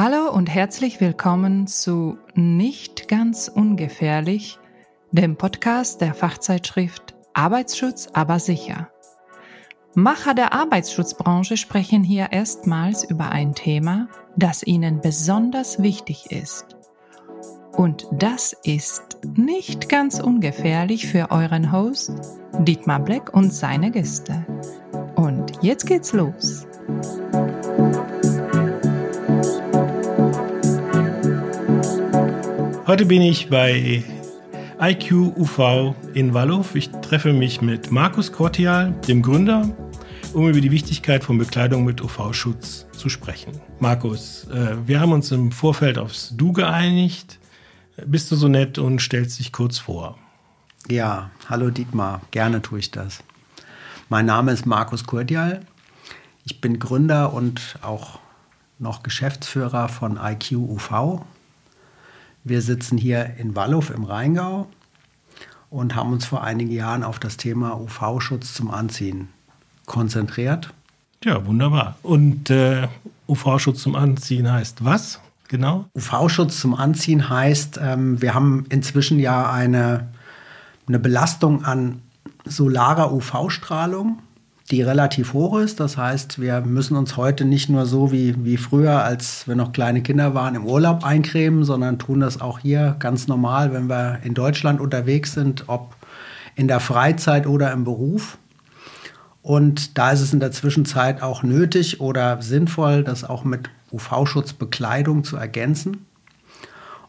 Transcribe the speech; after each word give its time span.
Hallo 0.00 0.30
und 0.32 0.48
herzlich 0.48 1.00
willkommen 1.00 1.66
zu 1.66 2.18
Nicht 2.36 3.08
ganz 3.08 3.48
ungefährlich, 3.48 4.60
dem 5.10 5.34
Podcast 5.34 6.00
der 6.00 6.14
Fachzeitschrift 6.14 7.16
Arbeitsschutz 7.34 8.06
aber 8.12 8.38
sicher. 8.38 8.92
Macher 9.96 10.34
der 10.34 10.52
Arbeitsschutzbranche 10.52 11.56
sprechen 11.56 12.04
hier 12.04 12.28
erstmals 12.30 13.02
über 13.02 13.30
ein 13.30 13.56
Thema, 13.56 14.06
das 14.36 14.62
ihnen 14.62 15.00
besonders 15.00 15.82
wichtig 15.82 16.30
ist. 16.30 16.76
Und 17.72 18.06
das 18.12 18.52
ist 18.62 19.18
nicht 19.36 19.88
ganz 19.88 20.20
ungefährlich 20.20 21.08
für 21.08 21.32
euren 21.32 21.72
Host 21.72 22.12
Dietmar 22.60 23.00
Bleck 23.00 23.34
und 23.34 23.52
seine 23.52 23.90
Gäste. 23.90 24.46
Und 25.16 25.60
jetzt 25.60 25.88
geht's 25.88 26.12
los. 26.12 26.68
Heute 32.88 33.04
bin 33.04 33.20
ich 33.20 33.50
bei 33.50 34.02
IQ 34.80 35.12
UV 35.36 35.94
in 36.14 36.32
Wallow. 36.32 36.64
Ich 36.72 36.88
treffe 37.02 37.34
mich 37.34 37.60
mit 37.60 37.90
Markus 37.90 38.32
Kortial, 38.32 38.92
dem 39.06 39.20
Gründer, 39.20 39.68
um 40.32 40.48
über 40.48 40.62
die 40.62 40.70
Wichtigkeit 40.70 41.22
von 41.22 41.36
Bekleidung 41.36 41.84
mit 41.84 42.00
UV-Schutz 42.00 42.86
zu 42.92 43.10
sprechen. 43.10 43.60
Markus, 43.78 44.46
äh, 44.48 44.76
wir 44.86 45.00
haben 45.00 45.12
uns 45.12 45.30
im 45.32 45.52
Vorfeld 45.52 45.98
aufs 45.98 46.32
Du 46.34 46.54
geeinigt. 46.54 47.38
Bist 48.06 48.32
du 48.32 48.36
so 48.36 48.48
nett 48.48 48.78
und 48.78 49.02
stellst 49.02 49.38
dich 49.38 49.52
kurz 49.52 49.76
vor? 49.76 50.16
Ja, 50.88 51.30
hallo 51.46 51.68
Dietmar, 51.68 52.22
gerne 52.30 52.62
tue 52.62 52.78
ich 52.78 52.90
das. 52.90 53.22
Mein 54.08 54.24
Name 54.24 54.52
ist 54.52 54.64
Markus 54.64 55.04
Kurdial. 55.04 55.60
Ich 56.46 56.62
bin 56.62 56.78
Gründer 56.78 57.34
und 57.34 57.78
auch 57.82 58.18
noch 58.78 59.02
Geschäftsführer 59.02 59.90
von 59.90 60.16
IQ 60.16 60.52
UV. 60.52 61.20
Wir 62.48 62.62
sitzen 62.62 62.96
hier 62.98 63.34
in 63.38 63.54
Wallow 63.54 63.84
im 63.94 64.04
Rheingau 64.04 64.68
und 65.70 65.94
haben 65.94 66.12
uns 66.12 66.24
vor 66.24 66.42
einigen 66.42 66.72
Jahren 66.72 67.04
auf 67.04 67.18
das 67.18 67.36
Thema 67.36 67.78
UV-Schutz 67.78 68.54
zum 68.54 68.70
Anziehen 68.70 69.28
konzentriert. 69.86 70.72
Ja, 71.24 71.44
wunderbar. 71.46 71.96
Und 72.02 72.48
äh, 72.50 72.88
UV-Schutz 73.28 73.82
zum 73.82 73.94
Anziehen 73.94 74.50
heißt 74.50 74.84
was 74.84 75.20
genau? 75.48 75.86
UV-Schutz 75.94 76.60
zum 76.60 76.74
Anziehen 76.74 77.28
heißt, 77.28 77.80
ähm, 77.82 78.22
wir 78.22 78.34
haben 78.34 78.66
inzwischen 78.68 79.18
ja 79.18 79.50
eine, 79.50 80.08
eine 80.86 80.98
Belastung 80.98 81.64
an 81.64 82.02
solarer 82.44 83.12
UV-Strahlung 83.12 84.20
die 84.70 84.82
relativ 84.82 85.32
hoch 85.32 85.58
ist. 85.58 85.80
Das 85.80 85.96
heißt, 85.96 86.40
wir 86.40 86.60
müssen 86.60 86.96
uns 86.96 87.16
heute 87.16 87.44
nicht 87.44 87.68
nur 87.68 87.86
so 87.86 88.12
wie, 88.12 88.34
wie 88.44 88.56
früher, 88.56 89.02
als 89.02 89.48
wir 89.48 89.54
noch 89.54 89.72
kleine 89.72 90.02
Kinder 90.02 90.34
waren, 90.34 90.54
im 90.54 90.66
Urlaub 90.66 91.04
eincremen, 91.04 91.64
sondern 91.64 91.98
tun 91.98 92.20
das 92.20 92.40
auch 92.40 92.58
hier 92.58 92.96
ganz 92.98 93.28
normal, 93.28 93.72
wenn 93.72 93.88
wir 93.88 94.20
in 94.24 94.34
Deutschland 94.34 94.80
unterwegs 94.80 95.32
sind, 95.32 95.64
ob 95.68 95.96
in 96.54 96.68
der 96.68 96.80
Freizeit 96.80 97.46
oder 97.46 97.72
im 97.72 97.84
Beruf. 97.84 98.36
Und 99.40 99.96
da 99.96 100.10
ist 100.10 100.20
es 100.20 100.34
in 100.34 100.40
der 100.40 100.52
Zwischenzeit 100.52 101.22
auch 101.22 101.42
nötig 101.42 102.00
oder 102.00 102.42
sinnvoll, 102.42 103.04
das 103.04 103.24
auch 103.24 103.44
mit 103.44 103.70
UV-Schutzbekleidung 103.92 105.24
zu 105.24 105.36
ergänzen. 105.36 106.07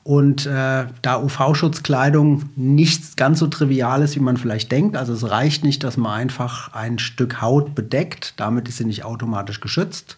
Und 0.10 0.48
äh, 0.48 0.88
da 1.04 1.22
UV-Schutzkleidung 1.22 2.50
nicht 2.56 3.16
ganz 3.16 3.38
so 3.38 3.46
trivial 3.46 4.02
ist, 4.02 4.16
wie 4.16 4.22
man 4.22 4.38
vielleicht 4.38 4.72
denkt, 4.72 4.98
also 4.98 5.14
es 5.14 5.30
reicht 5.30 5.64
nicht, 5.64 5.84
dass 5.84 5.98
man 5.98 6.14
einfach 6.14 6.74
ein 6.74 6.98
Stück 6.98 7.44
Haut 7.44 7.76
bedeckt, 7.76 8.34
damit 8.38 8.68
ist 8.68 8.78
sie 8.78 8.86
nicht 8.86 9.06
automatisch 9.06 9.60
geschützt, 9.60 10.18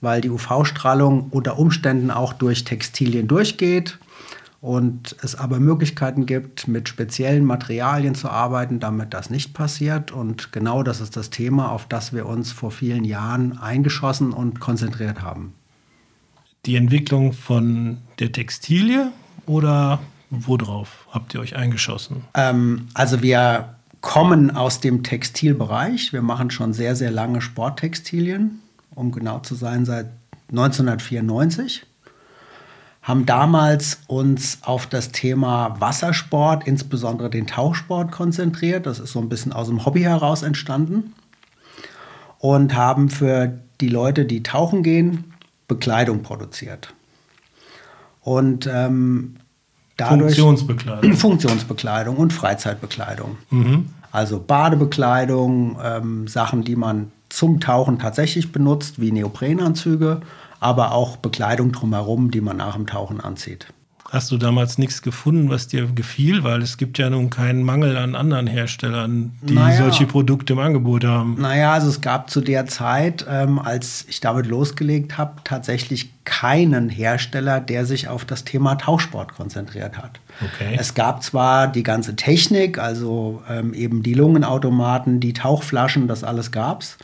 weil 0.00 0.20
die 0.20 0.30
UV-Strahlung 0.30 1.28
unter 1.30 1.60
Umständen 1.60 2.10
auch 2.10 2.32
durch 2.32 2.64
Textilien 2.64 3.28
durchgeht 3.28 4.00
und 4.60 5.14
es 5.22 5.36
aber 5.36 5.60
Möglichkeiten 5.60 6.26
gibt, 6.26 6.66
mit 6.66 6.88
speziellen 6.88 7.44
Materialien 7.44 8.16
zu 8.16 8.28
arbeiten, 8.28 8.80
damit 8.80 9.14
das 9.14 9.30
nicht 9.30 9.54
passiert. 9.54 10.10
Und 10.10 10.50
genau 10.50 10.82
das 10.82 11.00
ist 11.00 11.16
das 11.16 11.30
Thema, 11.30 11.70
auf 11.70 11.86
das 11.86 12.12
wir 12.12 12.26
uns 12.26 12.50
vor 12.50 12.72
vielen 12.72 13.04
Jahren 13.04 13.58
eingeschossen 13.58 14.32
und 14.32 14.58
konzentriert 14.58 15.22
haben 15.22 15.54
die 16.66 16.76
Entwicklung 16.76 17.32
von 17.32 17.98
der 18.18 18.32
Textilie 18.32 19.12
oder 19.46 20.00
worauf 20.30 21.06
habt 21.10 21.34
ihr 21.34 21.40
euch 21.40 21.56
eingeschossen? 21.56 22.24
Ähm, 22.34 22.88
also 22.94 23.22
wir 23.22 23.74
kommen 24.00 24.50
aus 24.50 24.80
dem 24.80 25.02
Textilbereich. 25.02 26.12
Wir 26.12 26.22
machen 26.22 26.50
schon 26.50 26.72
sehr, 26.72 26.96
sehr 26.96 27.10
lange 27.10 27.40
Sporttextilien, 27.40 28.60
um 28.94 29.12
genau 29.12 29.38
zu 29.40 29.54
sein, 29.54 29.84
seit 29.84 30.06
1994 30.50 31.86
haben 33.04 33.26
damals 33.26 34.00
uns 34.06 34.58
auf 34.62 34.86
das 34.86 35.12
Thema 35.12 35.78
Wassersport, 35.78 36.66
insbesondere 36.66 37.28
den 37.28 37.46
Tauchsport, 37.46 38.10
konzentriert. 38.10 38.86
Das 38.86 38.98
ist 38.98 39.12
so 39.12 39.20
ein 39.20 39.28
bisschen 39.28 39.52
aus 39.52 39.68
dem 39.68 39.84
Hobby 39.84 40.00
heraus 40.00 40.42
entstanden. 40.42 41.12
Und 42.38 42.74
haben 42.74 43.10
für 43.10 43.58
die 43.82 43.90
Leute, 43.90 44.24
die 44.24 44.42
tauchen 44.42 44.82
gehen, 44.82 45.33
Bekleidung 45.68 46.22
produziert. 46.22 46.94
Und 48.20 48.66
ähm, 48.66 49.36
dadurch 49.96 50.36
Funktionsbekleidung. 50.36 51.12
Funktionsbekleidung 51.16 52.16
und 52.16 52.32
Freizeitbekleidung. 52.32 53.36
Mhm. 53.50 53.90
Also 54.12 54.38
Badebekleidung, 54.40 55.78
ähm, 55.82 56.28
Sachen, 56.28 56.62
die 56.62 56.76
man 56.76 57.10
zum 57.28 57.60
Tauchen 57.60 57.98
tatsächlich 57.98 58.52
benutzt, 58.52 59.00
wie 59.00 59.10
Neoprenanzüge, 59.10 60.20
aber 60.60 60.92
auch 60.92 61.16
Bekleidung 61.16 61.72
drumherum, 61.72 62.30
die 62.30 62.40
man 62.40 62.56
nach 62.56 62.76
dem 62.76 62.86
Tauchen 62.86 63.20
anzieht 63.20 63.73
hast 64.14 64.30
du 64.30 64.36
damals 64.38 64.78
nichts 64.78 65.02
gefunden, 65.02 65.50
was 65.50 65.66
dir 65.66 65.86
gefiel? 65.86 66.44
Weil 66.44 66.62
es 66.62 66.76
gibt 66.76 66.98
ja 66.98 67.10
nun 67.10 67.30
keinen 67.30 67.62
Mangel 67.62 67.96
an 67.96 68.14
anderen 68.14 68.46
Herstellern, 68.46 69.32
die 69.42 69.54
naja, 69.54 69.76
solche 69.76 70.06
Produkte 70.06 70.52
im 70.52 70.60
Angebot 70.60 71.04
haben. 71.04 71.36
Naja, 71.40 71.72
also 71.72 71.88
es 71.88 72.00
gab 72.00 72.30
zu 72.30 72.40
der 72.40 72.66
Zeit, 72.66 73.26
ähm, 73.28 73.58
als 73.58 74.06
ich 74.08 74.20
damit 74.20 74.46
losgelegt 74.46 75.18
habe, 75.18 75.32
tatsächlich 75.42 76.10
keinen 76.24 76.88
Hersteller, 76.88 77.60
der 77.60 77.84
sich 77.84 78.08
auf 78.08 78.24
das 78.24 78.44
Thema 78.44 78.76
Tauchsport 78.76 79.34
konzentriert 79.34 79.98
hat. 79.98 80.20
Okay. 80.40 80.76
Es 80.78 80.94
gab 80.94 81.22
zwar 81.22 81.68
die 81.68 81.82
ganze 81.82 82.16
Technik, 82.16 82.78
also 82.78 83.42
ähm, 83.48 83.74
eben 83.74 84.02
die 84.02 84.14
Lungenautomaten, 84.14 85.20
die 85.20 85.32
Tauchflaschen, 85.32 86.08
das 86.08 86.24
alles 86.24 86.52
gab's. 86.52 86.96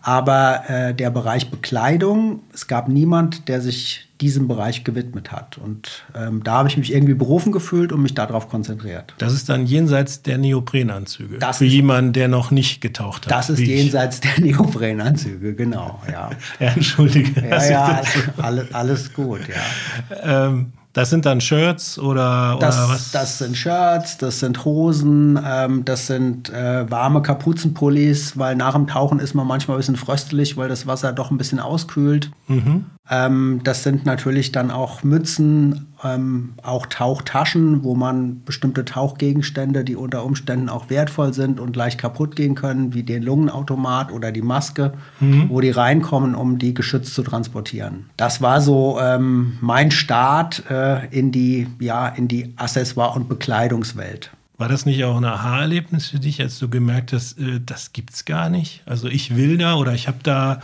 Aber 0.00 0.68
äh, 0.68 0.94
der 0.94 1.10
Bereich 1.10 1.50
Bekleidung, 1.50 2.40
es 2.54 2.66
gab 2.66 2.88
niemand, 2.88 3.48
der 3.48 3.60
sich 3.60 4.07
diesem 4.20 4.48
Bereich 4.48 4.84
gewidmet 4.84 5.32
hat. 5.32 5.58
Und 5.58 6.04
ähm, 6.14 6.42
da 6.42 6.54
habe 6.54 6.68
ich 6.68 6.76
mich 6.76 6.92
irgendwie 6.92 7.14
berufen 7.14 7.52
gefühlt 7.52 7.92
und 7.92 8.02
mich 8.02 8.14
darauf 8.14 8.48
konzentriert. 8.48 9.14
Das 9.18 9.32
ist 9.32 9.48
dann 9.48 9.66
jenseits 9.66 10.22
der 10.22 10.38
Neoprenanzüge. 10.38 11.38
Das 11.38 11.58
für 11.58 11.66
ist, 11.66 11.72
jemanden, 11.72 12.12
der 12.12 12.28
noch 12.28 12.50
nicht 12.50 12.80
getaucht 12.80 13.26
hat. 13.26 13.32
Das 13.32 13.50
ist 13.50 13.60
jenseits 13.60 14.20
der 14.20 14.40
Neoprenanzüge, 14.40 15.54
genau. 15.54 16.02
Ja, 16.10 16.30
ja 16.60 16.68
entschuldige. 16.68 17.40
Ja, 17.48 17.64
ja, 17.64 18.02
alles, 18.38 18.74
alles 18.74 19.12
gut, 19.12 19.40
ja. 19.48 20.46
Ähm, 20.46 20.72
das 20.92 21.10
sind 21.10 21.26
dann 21.26 21.40
Shirts 21.40 21.98
oder, 21.98 22.56
oder 22.56 22.58
das, 22.58 22.88
was? 22.88 23.10
Das 23.12 23.38
sind 23.38 23.56
Shirts, 23.56 24.18
das 24.18 24.40
sind 24.40 24.64
Hosen, 24.64 25.38
ähm, 25.44 25.84
das 25.84 26.06
sind 26.06 26.50
äh, 26.50 26.90
warme 26.90 27.22
Kapuzenpullis, 27.22 28.38
weil 28.38 28.56
nach 28.56 28.74
dem 28.74 28.86
Tauchen 28.86 29.20
ist 29.20 29.34
man 29.34 29.46
manchmal 29.46 29.76
ein 29.76 29.80
bisschen 29.80 29.96
fröstelig, 29.96 30.56
weil 30.56 30.68
das 30.68 30.86
Wasser 30.86 31.12
doch 31.12 31.30
ein 31.30 31.38
bisschen 31.38 31.60
auskühlt. 31.60 32.30
Mhm. 32.48 32.86
Ähm, 33.10 33.60
das 33.64 33.82
sind 33.82 34.06
natürlich 34.06 34.50
dann 34.52 34.70
auch 34.70 35.02
Mützen, 35.02 35.86
ähm, 36.04 36.54
auch 36.62 36.86
Tauchtaschen, 36.86 37.82
wo 37.82 37.94
man 37.94 38.44
bestimmte 38.44 38.84
Tauchgegenstände, 38.84 39.84
die 39.84 39.96
unter 39.96 40.24
Umständen 40.24 40.68
auch 40.68 40.90
wertvoll 40.90 41.34
sind 41.34 41.60
und 41.60 41.76
leicht 41.76 41.98
kaputt 41.98 42.36
gehen 42.36 42.54
können, 42.54 42.94
wie 42.94 43.02
den 43.02 43.22
Lungenautomat 43.22 44.12
oder 44.12 44.32
die 44.32 44.42
Maske, 44.42 44.92
mhm. 45.20 45.48
wo 45.48 45.60
die 45.60 45.70
reinkommen, 45.70 46.34
um 46.34 46.58
die 46.58 46.74
geschützt 46.74 47.14
zu 47.14 47.22
transportieren. 47.22 48.06
Das 48.16 48.40
war 48.40 48.60
so 48.60 48.98
ähm, 49.00 49.58
mein 49.60 49.90
Start 49.90 50.64
äh, 50.70 51.06
in 51.06 51.32
die, 51.32 51.66
ja, 51.80 52.08
in 52.08 52.28
die 52.28 52.54
Accessoire- 52.56 53.16
und 53.16 53.28
Bekleidungswelt. 53.28 54.30
War 54.58 54.68
das 54.68 54.86
nicht 54.86 55.04
auch 55.04 55.16
ein 55.16 55.24
Aha-Erlebnis 55.24 56.08
für 56.08 56.18
dich, 56.18 56.40
als 56.40 56.58
du 56.58 56.68
gemerkt 56.68 57.12
hast, 57.12 57.38
äh, 57.38 57.60
das 57.64 57.92
gibt's 57.92 58.24
gar 58.24 58.48
nicht? 58.48 58.82
Also 58.86 59.06
ich 59.06 59.36
will 59.36 59.56
da 59.56 59.76
oder 59.76 59.94
ich 59.94 60.08
habe 60.08 60.18
da 60.22 60.60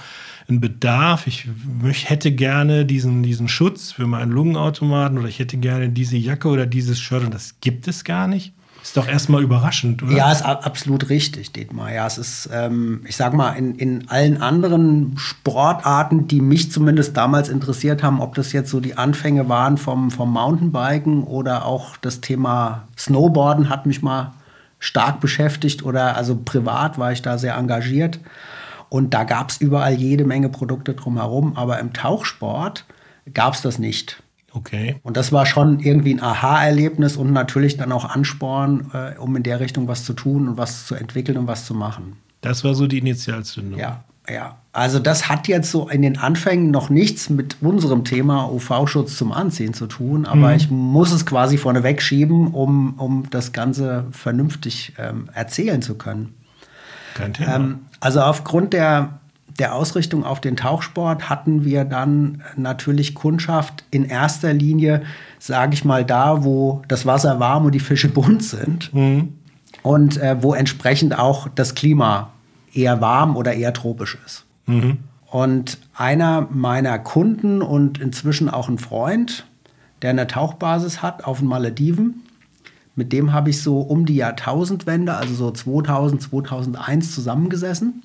einen 0.48 0.60
Bedarf, 0.60 1.26
ich 1.26 1.48
möch, 1.80 2.08
hätte 2.10 2.32
gerne 2.32 2.84
diesen, 2.84 3.22
diesen 3.22 3.48
Schutz 3.48 3.92
für 3.92 4.06
meinen 4.06 4.30
Lungenautomaten 4.30 5.18
oder 5.18 5.28
ich 5.28 5.38
hätte 5.38 5.56
gerne 5.56 5.88
diese 5.88 6.16
Jacke 6.16 6.48
oder 6.48 6.66
dieses 6.66 7.00
Shirt 7.00 7.24
und 7.24 7.34
das 7.34 7.56
gibt 7.60 7.88
es 7.88 8.04
gar 8.04 8.26
nicht? 8.26 8.52
Ist 8.84 8.98
doch 8.98 9.08
erstmal 9.08 9.42
überraschend, 9.42 10.02
oder? 10.02 10.12
Ja, 10.12 10.30
ist 10.30 10.42
absolut 10.42 11.08
richtig, 11.08 11.52
Dietmar. 11.52 11.90
Ja, 11.90 12.06
es 12.06 12.18
ist, 12.18 12.50
ähm, 12.52 13.00
ich 13.08 13.16
sag 13.16 13.32
mal, 13.32 13.52
in, 13.52 13.76
in 13.76 14.10
allen 14.10 14.42
anderen 14.42 15.14
Sportarten, 15.16 16.28
die 16.28 16.42
mich 16.42 16.70
zumindest 16.70 17.16
damals 17.16 17.48
interessiert 17.48 18.02
haben, 18.02 18.20
ob 18.20 18.34
das 18.34 18.52
jetzt 18.52 18.70
so 18.70 18.80
die 18.80 18.98
Anfänge 18.98 19.48
waren 19.48 19.78
vom, 19.78 20.10
vom 20.10 20.30
Mountainbiken 20.30 21.22
oder 21.22 21.64
auch 21.64 21.96
das 21.96 22.20
Thema 22.20 22.86
Snowboarden 22.98 23.70
hat 23.70 23.86
mich 23.86 24.02
mal 24.02 24.34
stark 24.80 25.18
beschäftigt 25.18 25.82
oder 25.82 26.14
also 26.14 26.38
privat 26.44 26.98
war 26.98 27.10
ich 27.10 27.22
da 27.22 27.38
sehr 27.38 27.54
engagiert. 27.56 28.20
Und 28.94 29.12
da 29.12 29.24
gab 29.24 29.50
es 29.50 29.56
überall 29.56 29.94
jede 29.94 30.24
Menge 30.24 30.48
Produkte 30.48 30.94
drumherum. 30.94 31.56
Aber 31.56 31.80
im 31.80 31.92
Tauchsport 31.92 32.84
gab 33.32 33.54
es 33.54 33.60
das 33.60 33.80
nicht. 33.80 34.22
Okay. 34.52 34.94
Und 35.02 35.16
das 35.16 35.32
war 35.32 35.46
schon 35.46 35.80
irgendwie 35.80 36.14
ein 36.14 36.22
Aha-Erlebnis 36.22 37.16
und 37.16 37.32
natürlich 37.32 37.76
dann 37.76 37.90
auch 37.90 38.04
Ansporn, 38.04 38.92
äh, 38.94 39.18
um 39.18 39.34
in 39.34 39.42
der 39.42 39.58
Richtung 39.58 39.88
was 39.88 40.04
zu 40.04 40.12
tun 40.12 40.46
und 40.46 40.58
was 40.58 40.86
zu 40.86 40.94
entwickeln 40.94 41.36
und 41.38 41.48
was 41.48 41.66
zu 41.66 41.74
machen. 41.74 42.18
Das 42.40 42.62
war 42.62 42.76
so 42.76 42.86
die 42.86 42.98
Initialzündung. 42.98 43.80
Ja, 43.80 44.04
ja. 44.32 44.58
Also 44.70 45.00
das 45.00 45.28
hat 45.28 45.48
jetzt 45.48 45.72
so 45.72 45.88
in 45.88 46.02
den 46.02 46.16
Anfängen 46.16 46.70
noch 46.70 46.88
nichts 46.88 47.30
mit 47.30 47.56
unserem 47.62 48.04
Thema 48.04 48.48
UV-Schutz 48.48 49.16
zum 49.16 49.32
Anziehen 49.32 49.74
zu 49.74 49.88
tun, 49.88 50.24
aber 50.24 50.50
Mhm. 50.50 50.54
ich 50.54 50.70
muss 50.70 51.10
es 51.10 51.26
quasi 51.26 51.58
vorneweg 51.58 52.00
schieben, 52.00 52.46
um, 52.46 52.94
um 52.94 53.28
das 53.28 53.50
Ganze 53.50 54.04
vernünftig 54.12 54.92
ähm, 54.98 55.30
erzählen 55.34 55.82
zu 55.82 55.96
können. 55.96 56.34
Kein 57.14 57.32
Thema. 57.32 57.56
Ähm, 57.56 57.78
also 58.00 58.20
aufgrund 58.20 58.72
der, 58.72 59.18
der 59.58 59.74
Ausrichtung 59.74 60.24
auf 60.24 60.40
den 60.40 60.56
Tauchsport 60.56 61.30
hatten 61.30 61.64
wir 61.64 61.84
dann 61.84 62.42
natürlich 62.56 63.14
Kundschaft 63.14 63.84
in 63.90 64.04
erster 64.04 64.52
Linie, 64.52 65.02
sage 65.38 65.74
ich 65.74 65.84
mal, 65.84 66.04
da, 66.04 66.44
wo 66.44 66.82
das 66.88 67.06
Wasser 67.06 67.40
warm 67.40 67.66
und 67.66 67.72
die 67.72 67.80
Fische 67.80 68.08
bunt 68.08 68.42
sind 68.42 68.92
Mhm. 68.92 69.34
und 69.82 70.16
äh, 70.20 70.42
wo 70.42 70.54
entsprechend 70.54 71.18
auch 71.18 71.48
das 71.54 71.74
Klima 71.74 72.30
eher 72.72 73.00
warm 73.00 73.36
oder 73.36 73.54
eher 73.54 73.72
tropisch 73.72 74.18
ist. 74.26 74.44
Mhm. 74.66 74.98
Und 75.26 75.78
einer 75.94 76.46
meiner 76.50 76.98
Kunden 76.98 77.62
und 77.62 78.00
inzwischen 78.00 78.48
auch 78.48 78.68
ein 78.68 78.78
Freund, 78.78 79.46
der 80.02 80.10
eine 80.10 80.26
Tauchbasis 80.26 81.02
hat 81.02 81.24
auf 81.24 81.38
den 81.38 81.48
Malediven, 81.48 82.23
mit 82.96 83.12
dem 83.12 83.32
habe 83.32 83.50
ich 83.50 83.60
so 83.62 83.80
um 83.80 84.06
die 84.06 84.16
Jahrtausendwende, 84.16 85.14
also 85.14 85.34
so 85.34 85.50
2000, 85.50 86.22
2001 86.22 87.14
zusammengesessen. 87.14 88.02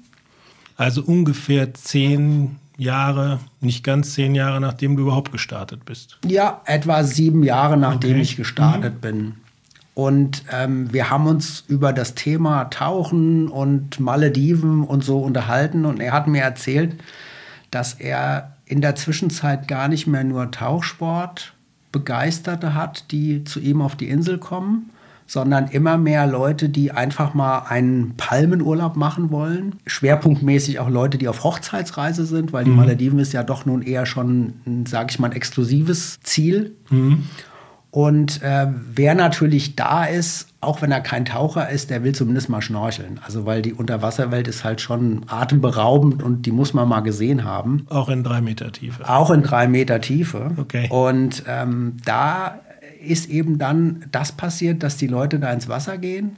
Also 0.77 1.01
ungefähr 1.03 1.73
zehn 1.73 2.55
Jahre, 2.77 3.39
nicht 3.59 3.83
ganz 3.83 4.13
zehn 4.13 4.33
Jahre, 4.35 4.61
nachdem 4.61 4.95
du 4.95 5.03
überhaupt 5.03 5.31
gestartet 5.31 5.83
bist. 5.85 6.17
Ja, 6.25 6.61
etwa 6.65 7.03
sieben 7.03 7.43
Jahre 7.43 7.77
nachdem 7.77 8.11
Okay. 8.11 8.21
ich 8.21 8.37
gestartet 8.37 9.01
bin. 9.01 9.33
Und 9.93 10.45
ähm, 10.49 10.93
wir 10.93 11.09
haben 11.09 11.27
uns 11.27 11.65
über 11.67 11.91
das 11.91 12.15
Thema 12.15 12.65
Tauchen 12.69 13.49
und 13.49 13.99
Malediven 13.99 14.85
und 14.85 15.03
so 15.03 15.19
unterhalten. 15.19 15.83
Und 15.83 15.99
er 15.99 16.13
hat 16.13 16.27
mir 16.27 16.41
erzählt, 16.41 16.95
dass 17.69 17.95
er 17.95 18.55
in 18.65 18.79
der 18.79 18.95
Zwischenzeit 18.95 19.67
gar 19.67 19.89
nicht 19.89 20.07
mehr 20.07 20.23
nur 20.23 20.49
Tauchsport 20.51 21.53
Begeisterte 21.91 22.73
hat, 22.73 23.11
die 23.11 23.43
zu 23.43 23.59
ihm 23.59 23.81
auf 23.81 23.95
die 23.95 24.09
Insel 24.09 24.37
kommen, 24.37 24.91
sondern 25.25 25.67
immer 25.67 25.97
mehr 25.97 26.25
Leute, 26.25 26.69
die 26.69 26.91
einfach 26.91 27.35
mal 27.35 27.59
einen 27.69 28.15
Palmenurlaub 28.17 28.95
machen 28.95 29.29
wollen. 29.29 29.75
Schwerpunktmäßig 29.85 30.79
auch 30.79 30.89
Leute, 30.89 31.19
die 31.19 31.27
auf 31.27 31.43
Hochzeitsreise 31.43 32.25
sind, 32.25 32.51
weil 32.51 32.63
die 32.65 32.71
Malediven 32.77 33.19
ist 33.19 33.33
ja 33.33 33.43
doch 33.43 33.63
nun 33.65 33.83
eher 33.83 34.07
schon, 34.07 34.53
ein, 34.65 34.85
sag 34.87 35.11
ich 35.11 35.19
mal, 35.19 35.27
ein 35.29 35.35
exklusives 35.35 36.19
Ziel. 36.21 36.75
Und 37.91 38.43
äh, 38.43 38.67
wer 38.93 39.15
natürlich 39.15 39.75
da 39.75 40.05
ist, 40.05 40.47
auch 40.61 40.81
wenn 40.81 40.91
er 40.91 41.01
kein 41.01 41.25
Taucher 41.25 41.69
ist, 41.69 41.89
der 41.89 42.03
will 42.03 42.13
zumindest 42.13 42.49
mal 42.49 42.61
schnorcheln. 42.61 43.19
Also 43.25 43.45
weil 43.45 43.61
die 43.61 43.73
Unterwasserwelt 43.73 44.47
ist 44.47 44.63
halt 44.63 44.81
schon 44.81 45.25
atemberaubend 45.27 46.21
und 46.21 46.45
die 46.45 46.51
muss 46.51 46.73
man 46.73 46.87
mal 46.87 46.99
gesehen 46.99 47.43
haben. 47.43 47.87
Auch 47.89 48.09
in 48.09 48.23
drei 48.23 48.41
Meter 48.41 48.71
Tiefe. 48.71 49.09
Auch 49.09 49.31
in 49.31 49.41
drei 49.41 49.67
Meter 49.67 50.01
Tiefe. 50.01 50.51
Okay. 50.57 50.87
Und 50.89 51.43
ähm, 51.47 51.97
da 52.05 52.59
ist 53.03 53.29
eben 53.29 53.57
dann 53.57 54.05
das 54.11 54.33
passiert, 54.33 54.83
dass 54.83 54.97
die 54.97 55.07
Leute 55.07 55.39
da 55.39 55.51
ins 55.51 55.67
Wasser 55.67 55.97
gehen, 55.97 56.35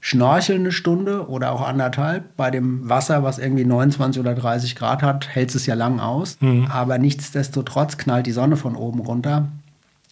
schnorcheln 0.00 0.60
eine 0.60 0.72
Stunde 0.72 1.28
oder 1.28 1.52
auch 1.52 1.66
anderthalb. 1.66 2.36
Bei 2.36 2.50
dem 2.50 2.88
Wasser, 2.88 3.24
was 3.24 3.38
irgendwie 3.38 3.64
29 3.64 4.20
oder 4.20 4.34
30 4.34 4.76
Grad 4.76 5.02
hat, 5.02 5.28
hält 5.28 5.52
es 5.54 5.66
ja 5.66 5.74
lang 5.74 5.98
aus. 5.98 6.38
Aber 6.70 6.98
nichtsdestotrotz 6.98 7.96
knallt 7.96 8.26
die 8.26 8.32
Sonne 8.32 8.56
von 8.56 8.76
oben 8.76 9.00
runter. 9.00 9.48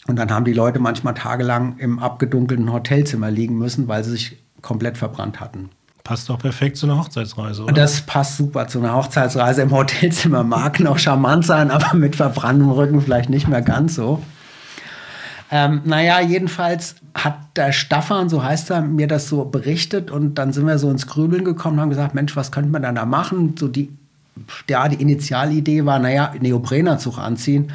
Und 0.07 0.17
dann 0.17 0.31
haben 0.31 0.45
die 0.45 0.53
Leute 0.53 0.79
manchmal 0.79 1.15
tagelang 1.15 1.79
im 1.79 1.99
abgedunkelten 1.99 2.73
Hotelzimmer 2.73 3.31
liegen 3.31 3.59
müssen, 3.59 3.89
weil 3.89 4.05
sie 4.05 4.13
sich 4.13 4.37
komplett 4.63 4.99
verbrannt 4.99 5.41
hatten. 5.41 5.71
Passt 6.05 6.29
doch 6.29 6.39
perfekt 6.39 6.77
zu 6.77 6.87
einer 6.87 6.99
Hochzeitsreise, 6.99 7.65
oder? 7.65 7.73
Das 7.73 8.03
passt 8.03 8.37
super 8.37 8.69
zu 8.69 8.79
einer 8.79 8.95
Hochzeitsreise 8.95 9.63
im 9.63 9.73
Hotelzimmer. 9.73 10.45
Mag 10.45 10.79
noch 10.81 10.99
charmant 10.99 11.45
sein, 11.45 11.71
aber 11.73 11.95
mit 11.97 12.15
verbranntem 12.15 12.71
Rücken 12.71 13.01
vielleicht 13.01 13.29
nicht 13.29 13.49
mehr 13.49 13.63
ganz 13.63 13.97
so. 13.97 14.23
Ähm, 15.51 15.83
naja, 15.85 16.21
jedenfalls 16.21 16.97
hat 17.15 17.39
der 17.57 17.73
Staffan, 17.73 18.29
so 18.29 18.43
heißt 18.43 18.71
er, 18.71 18.83
mir 18.83 19.07
das 19.07 19.29
so 19.29 19.45
berichtet 19.45 20.11
und 20.11 20.37
dann 20.37 20.53
sind 20.53 20.67
wir 20.67 20.79
so 20.79 20.91
ins 20.91 21.07
Grübeln 21.07 21.45
gekommen 21.45 21.77
und 21.77 21.83
haben 21.83 21.91
gesagt, 21.91 22.15
Mensch, 22.15 22.37
was 22.37 22.51
könnte 22.51 22.71
man 22.71 22.83
da 22.95 23.05
machen? 23.05 23.55
So 23.59 23.69
die, 23.69 23.97
ja, 24.69 24.89
die 24.89 25.01
Initialidee 25.01 25.85
war, 25.85 25.99
naja, 25.99 26.35
Neoprenanzug 26.41 27.19
anziehen. 27.19 27.73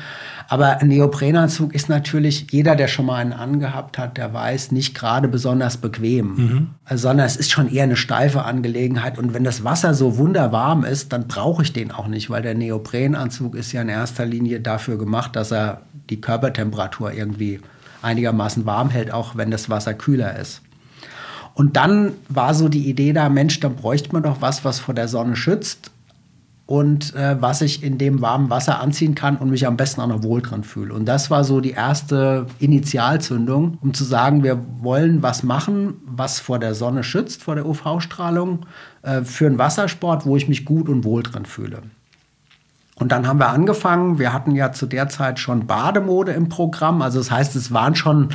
Aber 0.48 0.82
ein 0.82 0.90
Neoprenanzug 0.90 1.74
ist 1.74 1.88
natürlich, 1.88 2.48
jeder, 2.52 2.76
der 2.76 2.90
schon 2.90 3.06
mal 3.06 3.16
einen 3.16 3.32
angehabt 3.32 3.98
hat, 3.98 4.18
der 4.18 4.34
weiß, 4.34 4.74
nicht 4.74 4.94
gerade 4.94 5.30
besonders 5.30 5.78
bequem, 5.78 6.72
sondern 6.94 7.26
es 7.26 7.38
ist 7.38 7.52
schon 7.52 7.72
eher 7.72 7.84
eine 7.84 7.96
steife 7.96 8.44
Angelegenheit. 8.44 9.18
Und 9.18 9.34
wenn 9.34 9.46
das 9.46 9.64
Wasser 9.64 9.94
so 9.94 10.18
wunderwarm 10.18 10.84
ist, 10.84 11.14
dann 11.14 11.30
brauche 11.30 11.64
ich 11.64 11.72
den 11.72 11.92
auch 11.92 12.08
nicht, 12.08 12.30
weil 12.30 12.42
der 12.42 12.54
Neoprenanzug 12.54 13.56
ist 13.56 13.72
ja 13.72 13.82
in 13.82 13.88
erster 13.88 14.26
Linie 14.26 14.60
dafür 14.60 14.98
gemacht, 14.98 15.38
dass 15.38 15.52
er 15.52 15.84
die 16.10 16.20
Körpertemperatur 16.20 17.14
irgendwie 17.14 17.62
einigermaßen 18.02 18.66
warm 18.66 18.90
hält, 18.90 19.14
auch 19.14 19.38
wenn 19.38 19.52
das 19.52 19.70
Wasser 19.70 19.94
kühler 19.94 20.38
ist. 20.38 20.62
Und 21.54 21.78
dann 21.78 22.12
war 22.28 22.54
so 22.54 22.68
die 22.68 22.90
Idee 22.90 23.14
da, 23.14 23.30
Mensch, 23.30 23.62
dann 23.62 23.78
bräuchte 23.78 24.12
man 24.12 24.24
doch 24.24 24.42
was, 24.42 24.66
was 24.66 24.80
vor 24.80 24.94
der 24.94 25.08
Sonne 25.08 25.38
schützt 25.38 25.92
und 26.72 27.14
äh, 27.16 27.36
was 27.42 27.62
ich 27.62 27.84
in 27.84 27.98
dem 27.98 28.22
warmen 28.22 28.50
Wasser 28.50 28.80
anziehen 28.80 29.14
kann 29.14 29.36
und 29.36 29.50
mich 29.50 29.68
am 29.68 29.76
besten 29.76 30.00
auch 30.00 30.08
noch 30.08 30.24
wohl 30.24 30.42
dran 30.42 30.64
fühle. 30.64 30.94
Und 30.94 31.06
das 31.06 31.30
war 31.30 31.44
so 31.44 31.60
die 31.60 31.72
erste 31.72 32.46
Initialzündung, 32.60 33.78
um 33.82 33.94
zu 33.94 34.06
sagen, 34.06 34.42
wir 34.42 34.58
wollen 34.80 35.22
was 35.22 35.44
machen, 35.44 35.96
was 36.06 36.40
vor 36.40 36.60
der 36.60 36.74
Sonne 36.74 37.04
schützt, 37.04 37.44
vor 37.44 37.56
der 37.56 37.66
UV-Strahlung, 37.66 38.66
äh, 39.02 39.24
für 39.24 39.48
einen 39.48 39.58
Wassersport, 39.58 40.26
wo 40.26 40.38
ich 40.38 40.48
mich 40.48 40.64
gut 40.64 40.88
und 40.88 41.04
wohl 41.04 41.24
dran 41.24 41.46
fühle. 41.46 41.82
Und 42.96 43.12
dann 43.12 43.28
haben 43.28 43.40
wir 43.40 43.50
angefangen. 43.50 44.18
Wir 44.18 44.32
hatten 44.32 44.56
ja 44.56 44.72
zu 44.72 44.86
der 44.86 45.10
Zeit 45.10 45.40
schon 45.40 45.68
Bademode 45.68 46.32
im 46.32 46.48
Programm. 46.48 47.02
Also 47.02 47.20
das 47.20 47.32
heißt, 47.32 47.54
es 47.58 47.74
waren 47.74 47.96
schon 47.96 48.30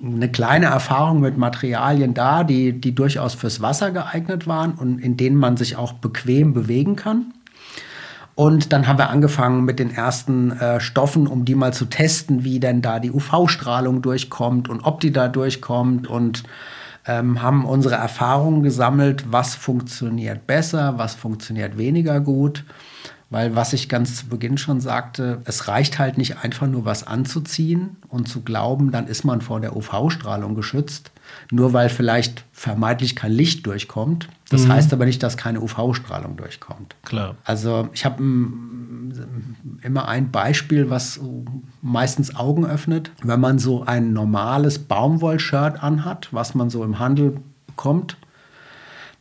eine 0.00 0.30
kleine 0.30 0.66
Erfahrung 0.66 1.18
mit 1.18 1.36
Materialien 1.36 2.14
da, 2.14 2.44
die, 2.44 2.80
die 2.80 2.94
durchaus 2.94 3.34
fürs 3.34 3.60
Wasser 3.60 3.90
geeignet 3.90 4.46
waren 4.46 4.74
und 4.74 5.00
in 5.00 5.16
denen 5.16 5.36
man 5.36 5.56
sich 5.56 5.74
auch 5.74 5.94
bequem 5.94 6.52
bewegen 6.52 6.94
kann. 6.94 7.32
Und 8.42 8.72
dann 8.72 8.88
haben 8.88 8.98
wir 8.98 9.08
angefangen 9.08 9.64
mit 9.64 9.78
den 9.78 9.94
ersten 9.94 10.50
äh, 10.50 10.80
Stoffen, 10.80 11.28
um 11.28 11.44
die 11.44 11.54
mal 11.54 11.72
zu 11.72 11.84
testen, 11.84 12.42
wie 12.42 12.58
denn 12.58 12.82
da 12.82 12.98
die 12.98 13.12
UV-Strahlung 13.12 14.02
durchkommt 14.02 14.68
und 14.68 14.80
ob 14.80 14.98
die 14.98 15.12
da 15.12 15.28
durchkommt 15.28 16.08
und 16.08 16.42
ähm, 17.06 17.40
haben 17.40 17.64
unsere 17.64 17.94
Erfahrungen 17.94 18.64
gesammelt, 18.64 19.26
was 19.30 19.54
funktioniert 19.54 20.48
besser, 20.48 20.94
was 20.96 21.14
funktioniert 21.14 21.78
weniger 21.78 22.18
gut. 22.18 22.64
Weil 23.32 23.56
was 23.56 23.72
ich 23.72 23.88
ganz 23.88 24.16
zu 24.16 24.26
Beginn 24.26 24.58
schon 24.58 24.82
sagte, 24.82 25.40
es 25.46 25.66
reicht 25.66 25.98
halt 25.98 26.18
nicht 26.18 26.44
einfach 26.44 26.66
nur 26.66 26.84
was 26.84 27.06
anzuziehen 27.06 27.96
und 28.08 28.28
zu 28.28 28.42
glauben, 28.42 28.92
dann 28.92 29.06
ist 29.06 29.24
man 29.24 29.40
vor 29.40 29.58
der 29.58 29.74
UV-Strahlung 29.74 30.54
geschützt, 30.54 31.10
nur 31.50 31.72
weil 31.72 31.88
vielleicht 31.88 32.44
vermeintlich 32.52 33.16
kein 33.16 33.32
Licht 33.32 33.64
durchkommt. 33.64 34.28
Das 34.50 34.68
heißt 34.68 34.92
aber 34.92 35.06
nicht, 35.06 35.22
dass 35.22 35.38
keine 35.38 35.62
UV-Strahlung 35.62 36.36
durchkommt. 36.36 36.94
Klar. 37.04 37.36
Also 37.42 37.88
ich 37.94 38.04
habe 38.04 38.22
immer 39.82 40.08
ein 40.08 40.30
Beispiel, 40.30 40.90
was 40.90 41.18
meistens 41.80 42.36
Augen 42.36 42.66
öffnet. 42.66 43.12
Wenn 43.22 43.40
man 43.40 43.58
so 43.58 43.82
ein 43.84 44.12
normales 44.12 44.78
Baumwoll-Shirt 44.78 45.82
anhat, 45.82 46.28
was 46.32 46.54
man 46.54 46.68
so 46.68 46.84
im 46.84 46.98
Handel 46.98 47.38
bekommt, 47.66 48.18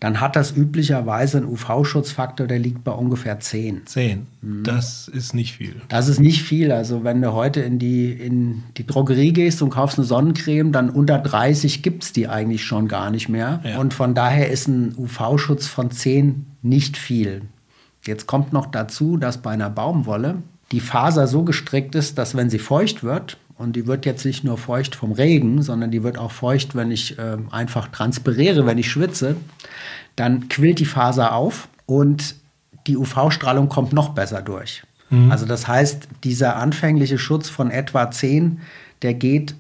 dann 0.02 0.20
hat 0.20 0.36
das 0.36 0.58
üblicherweise 0.58 1.38
einen 1.38 1.48
UV-Schutzfaktor, 1.48 2.48
der 2.48 2.58
liegt 2.58 2.84
bei 2.84 2.92
ungefähr 2.92 3.40
10. 3.40 3.86
Zehn. 3.86 4.26
Mhm. 4.42 4.64
Das 4.64 5.08
ist 5.08 5.36
nicht 5.36 5.54
viel. 5.54 5.76
Das 5.90 6.08
ist 6.08 6.20
nicht 6.20 6.42
viel. 6.42 6.72
Also 6.72 7.04
wenn 7.04 7.22
du 7.22 7.34
heute 7.34 7.62
in 7.62 7.78
die, 7.78 8.12
in 8.12 8.64
die 8.78 8.88
Drogerie 8.88 9.32
gehst 9.32 9.62
und 9.62 9.70
kaufst 9.70 10.00
eine 10.00 10.08
Sonnencreme, 10.08 10.72
dann 10.72 10.90
unter 10.90 11.20
30 11.20 11.84
gibt 11.84 12.04
es 12.04 12.14
die 12.14 12.28
eigentlich 12.28 12.66
schon 12.66 12.88
gar 12.88 13.12
nicht 13.12 13.30
mehr. 13.30 13.62
Ja. 13.64 13.78
Und 13.78 13.94
von 13.94 14.16
daher 14.16 14.50
ist 14.50 14.68
ein 14.68 14.96
UV-Schutz 14.98 15.68
von 15.68 15.92
10 15.92 16.48
nicht 16.64 16.98
viel. 16.98 17.44
Jetzt 18.04 18.26
kommt 18.26 18.54
noch 18.54 18.66
dazu, 18.66 19.18
dass 19.18 19.38
bei 19.38 19.52
einer 19.52 19.70
Baumwolle 19.70 20.42
die 20.72 20.80
Faser 20.80 21.28
so 21.28 21.44
gestrickt 21.44 21.94
ist, 21.94 22.18
dass 22.18 22.36
wenn 22.36 22.50
sie 22.50 22.58
feucht 22.58 23.04
wird, 23.04 23.38
und 23.62 23.76
die 23.76 23.88
wird 23.88 24.06
jetzt 24.06 24.26
nicht 24.26 24.44
nur 24.44 24.58
feucht 24.58 24.96
vom 24.96 25.12
Regen, 25.12 25.62
sondern 25.62 25.92
die 25.92 26.04
wird 26.04 26.18
auch 26.18 26.32
feucht, 26.32 26.76
wenn 26.76 26.92
ich 26.92 27.18
äh, 27.18 27.38
einfach 27.52 27.88
transpiriere, 27.88 28.66
wenn 28.66 28.78
ich 28.78 28.90
schwitze, 28.90 29.36
dann 30.16 30.50
quillt 30.50 30.80
die 30.80 30.86
Faser 30.86 31.34
auf 31.36 31.70
und 31.86 32.36
die 32.88 32.98
UV-Strahlung 32.98 33.70
kommt 33.70 33.94
noch 33.94 34.10
besser 34.10 34.42
durch. 34.42 34.84
Also 35.30 35.46
das 35.46 35.68
heißt, 35.68 36.08
dieser 36.24 36.56
anfängliche 36.56 37.18
Schutz 37.18 37.50
von 37.50 37.70
etwa 37.70 38.10
10, 38.10 38.62
der 39.02 39.14
geht 39.14 39.56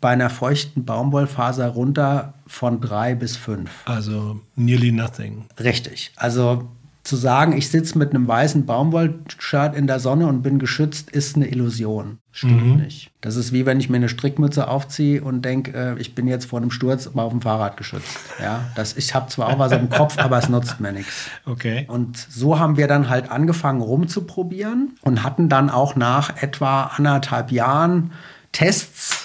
bei 0.00 0.10
einer 0.10 0.30
feuchten 0.30 0.86
Baumwollfaser 0.86 1.68
runter 1.68 2.32
von 2.46 2.80
3 2.80 3.14
bis 3.14 3.36
5. 3.36 3.70
Also 3.84 4.40
nearly 4.56 4.92
nothing. 4.92 5.44
Richtig. 5.58 6.12
Also 6.16 6.68
zu 7.04 7.16
sagen, 7.16 7.54
ich 7.54 7.68
sitze 7.68 7.98
mit 7.98 8.10
einem 8.10 8.26
weißen 8.26 8.64
Baumwollshirt 8.64 9.76
in 9.76 9.86
der 9.86 10.00
Sonne 10.00 10.26
und 10.26 10.42
bin 10.42 10.58
geschützt, 10.58 11.10
ist 11.10 11.36
eine 11.36 11.46
Illusion. 11.48 12.18
Stimmt 12.32 12.66
mhm. 12.66 12.76
nicht. 12.76 13.10
Das 13.20 13.36
ist 13.36 13.52
wie 13.52 13.66
wenn 13.66 13.78
ich 13.78 13.90
mir 13.90 13.98
eine 13.98 14.08
Strickmütze 14.08 14.66
aufziehe 14.66 15.22
und 15.22 15.42
denke, 15.42 15.72
äh, 15.72 16.00
ich 16.00 16.14
bin 16.14 16.26
jetzt 16.26 16.46
vor 16.46 16.58
einem 16.58 16.70
Sturz 16.70 17.06
aber 17.06 17.22
auf 17.24 17.30
dem 17.30 17.42
Fahrrad 17.42 17.76
geschützt. 17.76 18.16
Ja, 18.42 18.64
das, 18.74 18.96
ich 18.96 19.14
habe 19.14 19.28
zwar 19.28 19.48
auch 19.48 19.58
was 19.58 19.72
im 19.72 19.90
Kopf, 19.90 20.18
aber 20.18 20.38
es 20.38 20.48
nutzt 20.48 20.80
mir 20.80 20.92
nichts. 20.92 21.28
Okay. 21.44 21.84
Und 21.88 22.16
so 22.16 22.58
haben 22.58 22.78
wir 22.78 22.88
dann 22.88 23.10
halt 23.10 23.30
angefangen 23.30 23.82
rumzuprobieren 23.82 24.96
und 25.02 25.22
hatten 25.22 25.50
dann 25.50 25.68
auch 25.68 25.96
nach 25.96 26.42
etwa 26.42 26.84
anderthalb 26.96 27.52
Jahren 27.52 28.12
Tests 28.52 29.23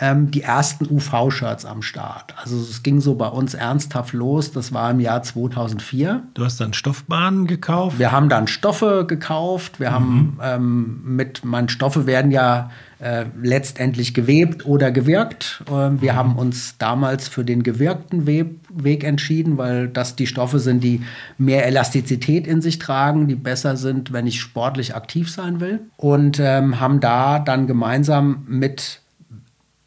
ähm, 0.00 0.30
die 0.30 0.42
ersten 0.42 0.86
UV-Shirts 0.86 1.66
am 1.66 1.82
Start. 1.82 2.34
Also 2.40 2.56
es 2.56 2.82
ging 2.82 3.00
so 3.00 3.14
bei 3.14 3.28
uns 3.28 3.54
ernsthaft 3.54 4.14
los. 4.14 4.50
Das 4.50 4.72
war 4.72 4.90
im 4.90 5.00
Jahr 5.00 5.22
2004. 5.22 6.22
Du 6.34 6.44
hast 6.44 6.60
dann 6.60 6.72
Stoffbahnen 6.72 7.46
gekauft? 7.46 7.98
Wir 7.98 8.10
haben 8.10 8.28
dann 8.30 8.46
Stoffe 8.46 9.04
gekauft. 9.06 9.78
Wir 9.78 9.90
mhm. 9.90 9.94
haben 9.94 10.38
ähm, 10.42 11.00
mit, 11.16 11.44
meine 11.44 11.68
Stoffe 11.68 12.06
werden 12.06 12.30
ja 12.30 12.70
äh, 12.98 13.26
letztendlich 13.42 14.14
gewebt 14.14 14.64
oder 14.64 14.90
gewirkt. 14.90 15.62
Ähm, 15.70 16.00
wir 16.00 16.14
mhm. 16.14 16.16
haben 16.16 16.36
uns 16.36 16.78
damals 16.78 17.28
für 17.28 17.44
den 17.44 17.62
gewirkten 17.62 18.26
Web 18.26 18.56
Weg 18.72 19.04
entschieden, 19.04 19.58
weil 19.58 19.88
das 19.88 20.16
die 20.16 20.26
Stoffe 20.26 20.60
sind, 20.60 20.84
die 20.84 21.02
mehr 21.38 21.66
Elastizität 21.66 22.46
in 22.46 22.62
sich 22.62 22.78
tragen, 22.78 23.26
die 23.26 23.34
besser 23.34 23.76
sind, 23.76 24.12
wenn 24.12 24.26
ich 24.26 24.40
sportlich 24.40 24.94
aktiv 24.94 25.30
sein 25.30 25.60
will. 25.60 25.80
Und 25.96 26.38
ähm, 26.40 26.80
haben 26.80 27.00
da 27.00 27.38
dann 27.40 27.66
gemeinsam 27.66 28.44
mit 28.46 29.00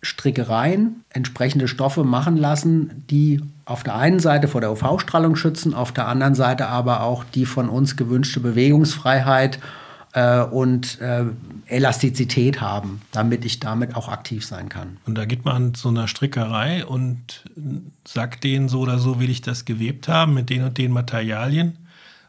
Strickereien 0.04 1.04
entsprechende 1.10 1.68
Stoffe 1.68 2.04
machen 2.04 2.38
lassen, 2.38 3.04
die 3.10 3.42
auf 3.66 3.84
der 3.84 3.96
einen 3.96 4.20
Seite 4.20 4.48
vor 4.48 4.62
der 4.62 4.72
UV-Strahlung 4.72 5.36
schützen, 5.36 5.74
auf 5.74 5.92
der 5.92 6.08
anderen 6.08 6.36
Seite 6.36 6.68
aber 6.68 7.02
auch 7.02 7.24
die 7.24 7.46
von 7.46 7.70
uns 7.70 7.96
gewünschte 7.96 8.42
Bewegungsfreiheit 8.42 9.60
äh, 10.14 10.42
und 10.42 11.00
äh, 11.00 11.26
Elastizität 11.66 12.62
haben, 12.62 13.02
damit 13.12 13.46
ich 13.46 13.60
damit 13.60 13.96
auch 13.96 14.10
aktiv 14.10 14.46
sein 14.46 14.70
kann. 14.70 14.98
Und 15.06 15.18
da 15.18 15.26
geht 15.26 15.46
man 15.46 15.74
zu 15.74 15.90
einer 15.90 16.08
Strickerei 16.08 16.86
und 16.86 17.46
sagt 18.06 18.44
denen 18.44 18.68
so 18.68 18.82
oder 18.82 19.00
so, 19.00 19.20
will 19.20 19.30
ich 19.30 19.42
das 19.42 19.66
gewebt 19.66 20.08
haben 20.08 20.34
mit 20.34 20.50
den 20.50 20.64
und 20.64 20.78
den 20.78 20.92
Materialien. 20.92 21.78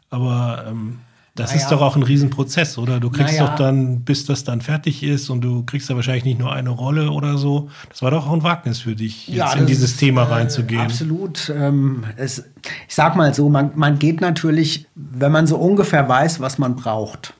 Aber 0.09 0.65
ähm, 0.67 0.99
das 1.35 1.51
naja. 1.51 1.63
ist 1.63 1.71
doch 1.71 1.81
auch 1.81 1.97
ein 1.97 2.03
Riesenprozess, 2.03 2.77
oder? 2.77 3.01
Du 3.01 3.09
kriegst 3.09 3.33
naja. 3.33 3.47
doch 3.47 3.55
dann, 3.55 4.01
bis 4.01 4.25
das 4.25 4.45
dann 4.45 4.61
fertig 4.61 5.03
ist 5.03 5.29
und 5.29 5.41
du 5.41 5.63
kriegst 5.63 5.89
da 5.89 5.95
wahrscheinlich 5.95 6.23
nicht 6.23 6.39
nur 6.39 6.53
eine 6.53 6.69
Rolle 6.69 7.11
oder 7.11 7.37
so. 7.37 7.69
Das 7.89 8.01
war 8.01 8.09
doch 8.11 8.27
auch 8.27 8.33
ein 8.33 8.43
Wagnis 8.43 8.79
für 8.79 8.95
dich, 8.95 9.27
jetzt 9.27 9.37
ja, 9.37 9.53
in 9.53 9.65
dieses 9.65 9.91
ist, 9.91 9.99
Thema 9.99 10.23
äh, 10.23 10.33
reinzugehen. 10.33 10.81
Absolut. 10.81 11.51
Ähm, 11.53 12.05
es, 12.15 12.45
ich 12.87 12.95
sag 12.95 13.17
mal 13.17 13.33
so, 13.33 13.49
man, 13.49 13.71
man 13.75 13.99
geht 13.99 14.21
natürlich, 14.21 14.87
wenn 14.95 15.33
man 15.33 15.45
so 15.45 15.57
ungefähr 15.57 16.07
weiß, 16.07 16.39
was 16.39 16.57
man 16.57 16.77
braucht, 16.77 17.33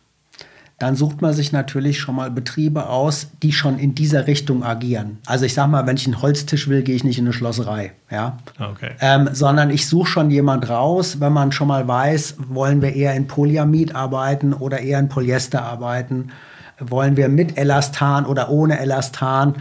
dann 0.77 0.95
sucht 0.95 1.21
man 1.21 1.33
sich 1.33 1.53
natürlich 1.53 1.99
schon 1.99 2.15
mal 2.15 2.29
Betriebe 2.29 2.89
aus, 2.89 3.27
die 3.41 3.53
schon 3.53 3.79
in 3.79 3.95
dieser 3.95 4.27
Richtung 4.27 4.63
agieren. 4.63 5.19
Also 5.25 5.45
ich 5.45 5.53
sag 5.53 5.67
mal, 5.67 5.87
wenn 5.87 5.95
ich 5.95 6.05
einen 6.05 6.21
Holztisch 6.21 6.67
will, 6.67 6.83
gehe 6.83 6.95
ich 6.95 7.05
nicht 7.05 7.17
in 7.17 7.25
eine 7.25 7.33
Schlosserei, 7.33 7.93
ja, 8.11 8.37
okay. 8.59 8.91
ähm, 8.99 9.29
sondern 9.31 9.69
ich 9.69 9.87
suche 9.87 10.07
schon 10.07 10.31
jemand 10.31 10.69
raus, 10.69 11.21
wenn 11.21 11.31
man 11.31 11.53
schon 11.53 11.69
mal 11.69 11.87
weiß, 11.87 12.35
wollen 12.49 12.81
wir 12.81 12.93
eher 12.93 13.13
in 13.15 13.27
Polyamid 13.27 13.95
arbeiten 13.95 14.53
oder 14.53 14.79
eher 14.79 14.99
in 14.99 15.07
Polyester 15.07 15.63
arbeiten, 15.63 16.31
wollen 16.79 17.15
wir 17.15 17.29
mit 17.29 17.57
Elastan 17.57 18.25
oder 18.25 18.49
ohne 18.49 18.79
Elastan. 18.79 19.55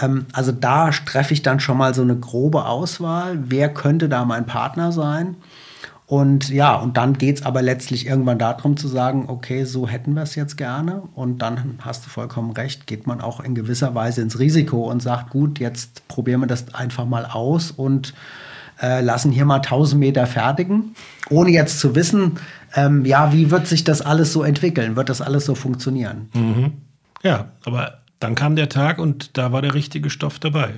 Ähm, 0.00 0.26
also 0.32 0.52
da 0.52 0.90
treffe 0.90 1.34
ich 1.34 1.42
dann 1.42 1.58
schon 1.58 1.78
mal 1.78 1.94
so 1.94 2.02
eine 2.02 2.16
grobe 2.16 2.66
Auswahl, 2.66 3.38
wer 3.46 3.74
könnte 3.74 4.08
da 4.08 4.24
mein 4.24 4.46
Partner 4.46 4.92
sein. 4.92 5.34
Und 6.10 6.48
ja, 6.48 6.74
und 6.74 6.96
dann 6.96 7.18
geht 7.18 7.36
es 7.36 7.46
aber 7.46 7.62
letztlich 7.62 8.04
irgendwann 8.04 8.40
darum 8.40 8.76
zu 8.76 8.88
sagen, 8.88 9.26
okay, 9.28 9.62
so 9.62 9.86
hätten 9.86 10.14
wir 10.14 10.22
es 10.22 10.34
jetzt 10.34 10.56
gerne. 10.56 11.04
Und 11.14 11.38
dann 11.38 11.78
hast 11.82 12.04
du 12.04 12.10
vollkommen 12.10 12.50
recht, 12.50 12.88
geht 12.88 13.06
man 13.06 13.20
auch 13.20 13.38
in 13.38 13.54
gewisser 13.54 13.94
Weise 13.94 14.20
ins 14.20 14.40
Risiko 14.40 14.90
und 14.90 15.00
sagt, 15.00 15.30
gut, 15.30 15.60
jetzt 15.60 16.08
probieren 16.08 16.40
wir 16.40 16.48
das 16.48 16.74
einfach 16.74 17.04
mal 17.04 17.26
aus 17.26 17.70
und 17.70 18.12
äh, 18.82 19.02
lassen 19.02 19.30
hier 19.30 19.44
mal 19.44 19.58
1000 19.58 20.00
Meter 20.00 20.26
fertigen, 20.26 20.96
ohne 21.28 21.52
jetzt 21.52 21.78
zu 21.78 21.94
wissen, 21.94 22.40
ähm, 22.74 23.04
ja, 23.04 23.32
wie 23.32 23.52
wird 23.52 23.68
sich 23.68 23.84
das 23.84 24.02
alles 24.02 24.32
so 24.32 24.42
entwickeln? 24.42 24.96
Wird 24.96 25.10
das 25.10 25.20
alles 25.20 25.44
so 25.46 25.54
funktionieren? 25.54 26.28
Mhm. 26.34 26.72
Ja, 27.22 27.52
aber 27.64 27.98
dann 28.18 28.34
kam 28.34 28.56
der 28.56 28.68
Tag 28.68 28.98
und 28.98 29.38
da 29.38 29.52
war 29.52 29.62
der 29.62 29.74
richtige 29.74 30.10
Stoff 30.10 30.40
dabei. 30.40 30.70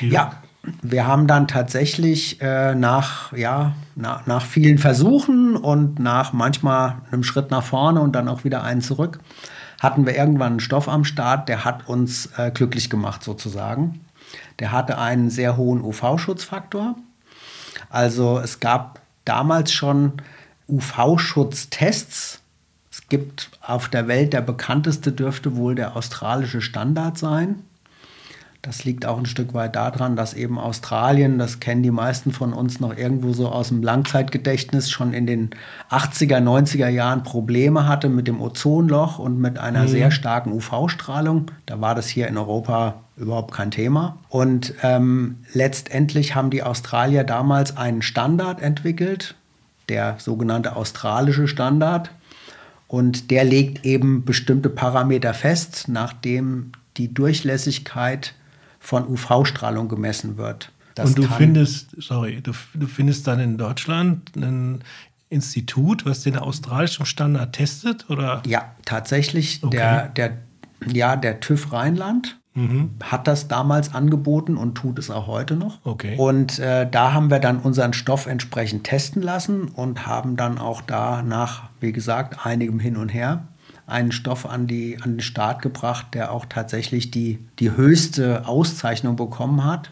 Ja, 0.00 0.40
wir 0.62 1.06
haben 1.06 1.26
dann 1.26 1.48
tatsächlich 1.48 2.40
äh, 2.42 2.74
nach, 2.74 3.32
ja, 3.32 3.74
na, 3.94 4.22
nach 4.26 4.44
vielen 4.44 4.78
Versuchen 4.78 5.56
und 5.56 5.98
nach 5.98 6.32
manchmal 6.32 6.96
einem 7.10 7.22
Schritt 7.22 7.50
nach 7.50 7.62
vorne 7.62 8.00
und 8.00 8.12
dann 8.12 8.28
auch 8.28 8.44
wieder 8.44 8.62
einen 8.62 8.82
zurück, 8.82 9.20
hatten 9.80 10.04
wir 10.04 10.14
irgendwann 10.14 10.52
einen 10.52 10.60
Stoff 10.60 10.88
am 10.88 11.04
Start, 11.04 11.48
der 11.48 11.64
hat 11.64 11.88
uns 11.88 12.26
äh, 12.36 12.50
glücklich 12.50 12.90
gemacht 12.90 13.24
sozusagen. 13.24 14.00
Der 14.58 14.72
hatte 14.72 14.98
einen 14.98 15.30
sehr 15.30 15.56
hohen 15.56 15.80
UV-Schutzfaktor. 15.80 16.96
Also 17.88 18.38
es 18.38 18.60
gab 18.60 19.00
damals 19.24 19.72
schon 19.72 20.20
UV-Schutztests. 20.68 22.42
Es 22.92 23.08
gibt 23.08 23.50
auf 23.62 23.88
der 23.88 24.06
Welt 24.06 24.34
der 24.34 24.42
bekannteste 24.42 25.12
dürfte 25.12 25.56
wohl 25.56 25.74
der 25.74 25.96
australische 25.96 26.60
Standard 26.60 27.16
sein. 27.16 27.64
Das 28.62 28.84
liegt 28.84 29.06
auch 29.06 29.16
ein 29.16 29.24
Stück 29.24 29.54
weit 29.54 29.74
daran, 29.74 30.16
dass 30.16 30.34
eben 30.34 30.58
Australien, 30.58 31.38
das 31.38 31.60
kennen 31.60 31.82
die 31.82 31.90
meisten 31.90 32.30
von 32.30 32.52
uns 32.52 32.78
noch 32.78 32.94
irgendwo 32.94 33.32
so 33.32 33.48
aus 33.48 33.68
dem 33.68 33.82
Langzeitgedächtnis, 33.82 34.90
schon 34.90 35.14
in 35.14 35.26
den 35.26 35.50
80er, 35.88 36.40
90er 36.40 36.88
Jahren 36.88 37.22
Probleme 37.22 37.88
hatte 37.88 38.10
mit 38.10 38.28
dem 38.28 38.42
Ozonloch 38.42 39.18
und 39.18 39.40
mit 39.40 39.58
einer 39.58 39.84
mhm. 39.84 39.88
sehr 39.88 40.10
starken 40.10 40.52
UV-Strahlung. 40.52 41.46
Da 41.64 41.80
war 41.80 41.94
das 41.94 42.08
hier 42.08 42.28
in 42.28 42.36
Europa 42.36 43.00
überhaupt 43.16 43.54
kein 43.54 43.70
Thema. 43.70 44.18
Und 44.28 44.74
ähm, 44.82 45.36
letztendlich 45.54 46.34
haben 46.34 46.50
die 46.50 46.62
Australier 46.62 47.24
damals 47.24 47.78
einen 47.78 48.02
Standard 48.02 48.60
entwickelt, 48.60 49.36
der 49.88 50.16
sogenannte 50.18 50.76
australische 50.76 51.48
Standard. 51.48 52.10
Und 52.88 53.30
der 53.30 53.44
legt 53.44 53.86
eben 53.86 54.26
bestimmte 54.26 54.68
Parameter 54.68 55.32
fest, 55.32 55.86
nachdem 55.88 56.72
die 56.98 57.14
Durchlässigkeit 57.14 58.34
von 58.80 59.06
UV-Strahlung 59.06 59.88
gemessen 59.88 60.36
wird. 60.36 60.72
Das 60.96 61.10
und 61.10 61.18
du 61.18 61.22
findest, 61.22 61.94
sorry, 62.02 62.40
du, 62.42 62.52
du 62.74 62.86
findest 62.86 63.26
dann 63.28 63.38
in 63.38 63.56
Deutschland 63.56 64.34
ein 64.34 64.82
Institut, 65.28 66.04
was 66.04 66.22
den 66.22 66.36
australischen 66.36 67.06
Standard 67.06 67.52
testet, 67.52 68.10
oder? 68.10 68.42
Ja, 68.46 68.74
tatsächlich. 68.84 69.62
Okay. 69.62 69.76
Der, 69.76 70.08
der, 70.08 70.38
ja, 70.92 71.14
der 71.14 71.38
TÜV 71.38 71.72
Rheinland 71.72 72.40
mhm. 72.54 72.90
hat 73.02 73.28
das 73.28 73.46
damals 73.46 73.94
angeboten 73.94 74.56
und 74.56 74.74
tut 74.74 74.98
es 74.98 75.10
auch 75.10 75.28
heute 75.28 75.54
noch. 75.54 75.78
Okay. 75.84 76.16
Und 76.16 76.58
äh, 76.58 76.88
da 76.90 77.12
haben 77.12 77.30
wir 77.30 77.38
dann 77.38 77.60
unseren 77.60 77.92
Stoff 77.92 78.26
entsprechend 78.26 78.84
testen 78.84 79.22
lassen 79.22 79.68
und 79.68 80.06
haben 80.06 80.36
dann 80.36 80.58
auch 80.58 80.80
da 80.80 81.22
nach, 81.22 81.70
wie 81.80 81.92
gesagt, 81.92 82.44
einigem 82.44 82.80
Hin 82.80 82.96
und 82.96 83.10
Her 83.10 83.44
einen 83.90 84.12
Stoff 84.12 84.46
an, 84.46 84.66
die, 84.66 84.98
an 85.00 85.12
den 85.12 85.20
Start 85.20 85.62
gebracht, 85.62 86.08
der 86.14 86.32
auch 86.32 86.46
tatsächlich 86.46 87.10
die, 87.10 87.38
die 87.58 87.72
höchste 87.72 88.46
Auszeichnung 88.46 89.16
bekommen 89.16 89.64
hat. 89.64 89.90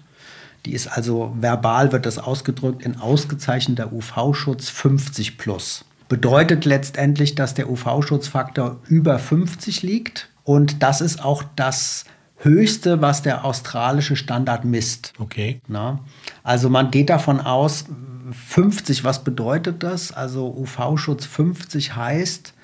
Die 0.66 0.72
ist 0.72 0.86
also 0.86 1.34
verbal, 1.38 1.92
wird 1.92 2.06
das 2.06 2.18
ausgedrückt, 2.18 2.82
in 2.82 2.98
ausgezeichneter 2.98 3.92
UV-Schutz 3.92 4.68
50 4.68 5.38
plus. 5.38 5.84
Bedeutet 6.08 6.64
letztendlich, 6.64 7.34
dass 7.34 7.54
der 7.54 7.70
UV-Schutzfaktor 7.70 8.78
über 8.86 9.18
50 9.18 9.82
liegt. 9.82 10.30
Und 10.44 10.82
das 10.82 11.00
ist 11.00 11.22
auch 11.22 11.44
das 11.56 12.04
höchste, 12.38 13.02
was 13.02 13.22
der 13.22 13.44
australische 13.44 14.16
Standard 14.16 14.64
misst. 14.64 15.12
Okay. 15.18 15.60
Na? 15.68 16.00
Also 16.42 16.70
man 16.70 16.90
geht 16.90 17.10
davon 17.10 17.40
aus, 17.40 17.84
50, 18.32 19.04
was 19.04 19.24
bedeutet 19.24 19.82
das? 19.82 20.12
Also 20.12 20.48
UV-Schutz 20.48 21.24
50 21.26 21.96
heißt, 21.96 22.54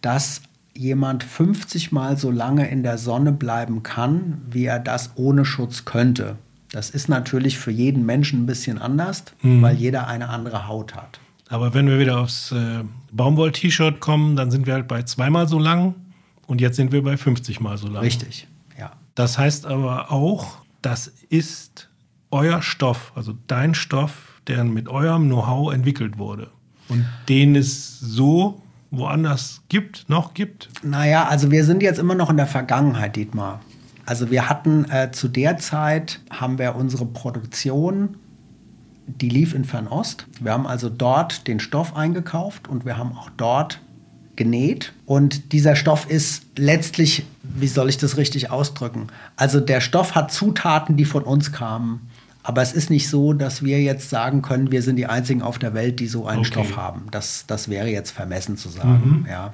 dass 0.00 0.42
jemand 0.78 1.24
50 1.24 1.90
Mal 1.90 2.16
so 2.16 2.30
lange 2.30 2.70
in 2.70 2.82
der 2.82 2.98
Sonne 2.98 3.32
bleiben 3.32 3.82
kann, 3.82 4.40
wie 4.48 4.64
er 4.64 4.78
das 4.78 5.10
ohne 5.16 5.44
Schutz 5.44 5.84
könnte. 5.84 6.36
Das 6.70 6.90
ist 6.90 7.08
natürlich 7.08 7.58
für 7.58 7.72
jeden 7.72 8.06
Menschen 8.06 8.42
ein 8.42 8.46
bisschen 8.46 8.78
anders, 8.78 9.24
mhm. 9.42 9.60
weil 9.60 9.74
jeder 9.74 10.06
eine 10.06 10.28
andere 10.28 10.68
Haut 10.68 10.94
hat. 10.94 11.18
Aber 11.48 11.74
wenn 11.74 11.88
wir 11.88 11.98
wieder 11.98 12.20
aufs 12.20 12.52
äh, 12.52 12.84
Baumwoll-T-Shirt 13.10 14.00
kommen, 14.00 14.36
dann 14.36 14.50
sind 14.50 14.66
wir 14.66 14.74
halt 14.74 14.86
bei 14.86 15.02
zweimal 15.02 15.48
so 15.48 15.58
lang 15.58 15.94
und 16.46 16.60
jetzt 16.60 16.76
sind 16.76 16.92
wir 16.92 17.02
bei 17.02 17.16
50 17.16 17.60
Mal 17.60 17.76
so 17.76 17.88
lang. 17.88 18.02
Richtig, 18.02 18.46
ja. 18.78 18.92
Das 19.14 19.36
heißt 19.38 19.66
aber 19.66 20.12
auch, 20.12 20.58
das 20.82 21.08
ist 21.28 21.88
euer 22.30 22.62
Stoff, 22.62 23.12
also 23.16 23.34
dein 23.48 23.74
Stoff, 23.74 24.40
der 24.46 24.62
mit 24.62 24.88
eurem 24.88 25.26
Know-how 25.26 25.72
entwickelt 25.72 26.18
wurde. 26.18 26.50
Und 26.88 27.04
den 27.28 27.54
ist 27.54 27.98
so 27.98 28.62
woanders 28.90 29.62
gibt, 29.68 30.08
noch 30.08 30.34
gibt? 30.34 30.68
Naja, 30.82 31.26
also 31.26 31.50
wir 31.50 31.64
sind 31.64 31.82
jetzt 31.82 31.98
immer 31.98 32.14
noch 32.14 32.30
in 32.30 32.36
der 32.36 32.46
Vergangenheit, 32.46 33.16
Dietmar. 33.16 33.60
Also 34.06 34.30
wir 34.30 34.48
hatten 34.48 34.90
äh, 34.90 35.10
zu 35.10 35.28
der 35.28 35.58
Zeit, 35.58 36.20
haben 36.30 36.58
wir 36.58 36.76
unsere 36.76 37.04
Produktion 37.04 38.16
die 39.08 39.28
lief 39.28 39.54
in 39.54 39.64
Fernost. 39.64 40.26
Wir 40.40 40.52
haben 40.52 40.66
also 40.66 40.88
dort 40.88 41.48
den 41.48 41.60
Stoff 41.60 41.96
eingekauft 41.96 42.68
und 42.68 42.84
wir 42.84 42.98
haben 42.98 43.16
auch 43.16 43.30
dort 43.36 43.80
genäht. 44.36 44.92
Und 45.06 45.52
dieser 45.52 45.74
Stoff 45.74 46.08
ist 46.08 46.44
letztlich, 46.56 47.24
wie 47.42 47.66
soll 47.66 47.88
ich 47.88 47.96
das 47.96 48.16
richtig 48.16 48.50
ausdrücken? 48.50 49.08
Also 49.36 49.60
der 49.60 49.80
Stoff 49.80 50.14
hat 50.14 50.30
Zutaten, 50.30 50.96
die 50.96 51.06
von 51.06 51.24
uns 51.24 51.52
kamen. 51.52 52.07
Aber 52.48 52.62
es 52.62 52.72
ist 52.72 52.88
nicht 52.88 53.10
so, 53.10 53.34
dass 53.34 53.62
wir 53.62 53.82
jetzt 53.82 54.08
sagen 54.08 54.40
können, 54.40 54.72
wir 54.72 54.80
sind 54.80 54.96
die 54.96 55.04
Einzigen 55.04 55.42
auf 55.42 55.58
der 55.58 55.74
Welt, 55.74 56.00
die 56.00 56.06
so 56.06 56.26
einen 56.26 56.38
okay. 56.38 56.48
Stoff 56.48 56.78
haben. 56.78 57.08
Das, 57.10 57.44
das 57.46 57.68
wäre 57.68 57.88
jetzt 57.88 58.10
vermessen 58.10 58.56
zu 58.56 58.70
sagen. 58.70 59.20
Mhm. 59.20 59.26
Ja. 59.30 59.52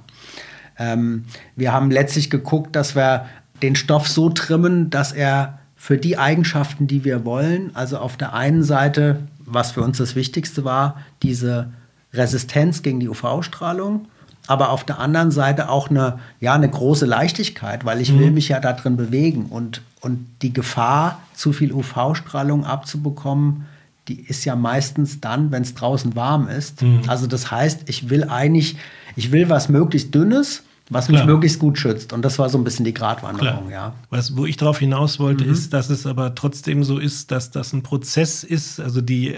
Ähm, 0.79 1.25
wir 1.57 1.73
haben 1.73 1.91
letztlich 1.91 2.31
geguckt, 2.31 2.77
dass 2.77 2.95
wir 2.95 3.27
den 3.63 3.75
Stoff 3.75 4.07
so 4.07 4.31
trimmen, 4.31 4.91
dass 4.91 5.11
er 5.11 5.59
für 5.75 5.99
die 5.99 6.19
Eigenschaften, 6.19 6.87
die 6.87 7.03
wir 7.03 7.25
wollen, 7.25 7.75
also 7.75 7.99
auf 7.99 8.17
der 8.17 8.33
einen 8.33 8.63
Seite, 8.63 9.27
was 9.41 9.73
für 9.73 9.83
uns 9.83 9.99
das 9.99 10.15
Wichtigste 10.15 10.65
war, 10.65 11.01
diese 11.21 11.73
Resistenz 12.13 12.83
gegen 12.83 13.01
die 13.01 13.09
UV-Strahlung, 13.09 14.07
aber 14.47 14.71
auf 14.71 14.85
der 14.85 14.99
anderen 14.99 15.31
Seite 15.31 15.69
auch 15.71 15.91
eine, 15.91 16.19
ja, 16.41 16.55
eine 16.55 16.69
große 16.69 17.07
Leichtigkeit, 17.07 17.85
weil 17.85 18.01
ich 18.01 18.13
mhm. 18.13 18.19
will 18.19 18.31
mich 18.31 18.49
ja 18.49 18.61
da 18.61 18.73
drin 18.73 18.97
bewegen 18.97 19.47
und, 19.47 19.83
und 20.01 20.27
die 20.43 20.53
Gefahr, 20.53 21.21
zu 21.35 21.53
viel 21.53 21.73
UV-Strahlung 21.73 22.65
abzubekommen, 22.65 23.67
die 24.09 24.21
ist 24.21 24.45
ja 24.45 24.55
meistens 24.55 25.21
dann, 25.21 25.51
wenn 25.51 25.63
es 25.63 25.75
draußen 25.75 26.15
warm 26.15 26.49
ist. 26.49 26.83
Mhm. 26.83 27.03
Also 27.07 27.27
das 27.27 27.51
heißt, 27.51 27.89
ich 27.89 28.11
will 28.11 28.25
eigentlich, 28.25 28.77
ich 29.17 29.33
will 29.33 29.49
was 29.49 29.69
möglichst 29.69 30.15
dünnes, 30.15 30.63
was 30.91 31.09
mich 31.09 31.25
möglichst 31.25 31.59
gut 31.59 31.79
schützt. 31.79 32.13
Und 32.13 32.23
das 32.23 32.39
war 32.39 32.51
so 32.51 32.59
ein 32.59 32.65
bisschen 32.65 32.85
die 32.85 32.93
Gratwanderung, 32.93 33.71
ja. 33.71 33.95
Was, 34.11 34.37
wo 34.37 34.45
ich 34.45 34.59
darauf 34.59 34.79
hinaus 34.79 35.19
wollte, 35.19 35.45
mhm. 35.45 35.53
ist, 35.53 35.73
dass 35.73 35.89
es 35.89 36.07
aber 36.07 36.35
trotzdem 36.35 36.85
so 36.85 36.99
ist, 36.99 37.31
dass 37.31 37.51
das 37.51 37.73
ein 37.73 37.83
Prozess 37.83 38.45
ist. 38.45 38.81
Also 38.81 39.01
die 39.01 39.35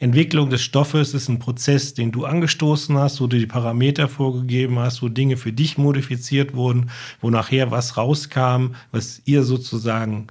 Entwicklung 0.00 0.50
des 0.50 0.60
Stoffes 0.60 1.14
ist 1.14 1.28
ein 1.28 1.38
Prozess, 1.38 1.94
den 1.94 2.12
du 2.12 2.26
angestoßen 2.26 2.96
hast, 2.98 3.22
wo 3.22 3.26
du 3.26 3.38
die 3.38 3.46
Parameter 3.46 4.06
vorgegeben 4.06 4.78
hast, 4.78 5.02
wo 5.02 5.08
Dinge 5.08 5.38
für 5.38 5.52
dich 5.52 5.78
modifiziert 5.78 6.54
wurden, 6.54 6.90
wo 7.22 7.30
nachher 7.30 7.70
was 7.70 7.96
rauskam, 7.96 8.74
was 8.90 9.22
ihr 9.24 9.44
sozusagen 9.44 10.26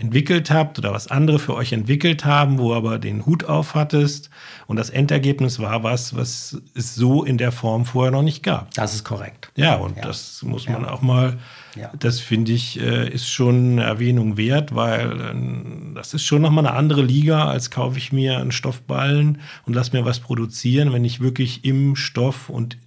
entwickelt 0.00 0.50
habt 0.50 0.78
oder 0.78 0.92
was 0.92 1.08
andere 1.08 1.38
für 1.38 1.54
euch 1.54 1.72
entwickelt 1.72 2.24
haben, 2.24 2.58
wo 2.58 2.72
aber 2.72 2.98
den 2.98 3.26
Hut 3.26 3.44
auf 3.44 3.74
hattest. 3.74 4.30
Und 4.66 4.76
das 4.76 4.90
Endergebnis 4.90 5.58
war 5.58 5.82
was, 5.82 6.14
was 6.14 6.60
es 6.74 6.94
so 6.94 7.24
in 7.24 7.36
der 7.36 7.50
Form 7.50 7.84
vorher 7.84 8.12
noch 8.12 8.22
nicht 8.22 8.42
gab. 8.42 8.72
Das 8.74 8.94
ist 8.94 9.02
korrekt. 9.02 9.50
Ja, 9.56 9.74
und 9.74 9.96
ja. 9.96 10.02
das 10.02 10.42
muss 10.44 10.68
man 10.68 10.82
ja. 10.82 10.90
auch 10.90 11.02
mal, 11.02 11.38
ja. 11.74 11.90
das 11.98 12.20
finde 12.20 12.52
ich, 12.52 12.80
äh, 12.80 13.08
ist 13.08 13.28
schon 13.28 13.72
eine 13.72 13.82
Erwähnung 13.82 14.36
wert, 14.36 14.74
weil 14.74 15.20
äh, 15.20 15.94
das 15.94 16.14
ist 16.14 16.24
schon 16.24 16.42
nochmal 16.42 16.66
eine 16.66 16.76
andere 16.76 17.02
Liga, 17.02 17.48
als 17.48 17.70
kaufe 17.70 17.98
ich 17.98 18.12
mir 18.12 18.38
einen 18.38 18.52
Stoffballen 18.52 19.40
und 19.66 19.74
lass 19.74 19.92
mir 19.92 20.04
was 20.04 20.20
produzieren, 20.20 20.92
wenn 20.92 21.04
ich 21.04 21.20
wirklich 21.20 21.64
im 21.64 21.96
Stoff 21.96 22.48
und 22.48 22.78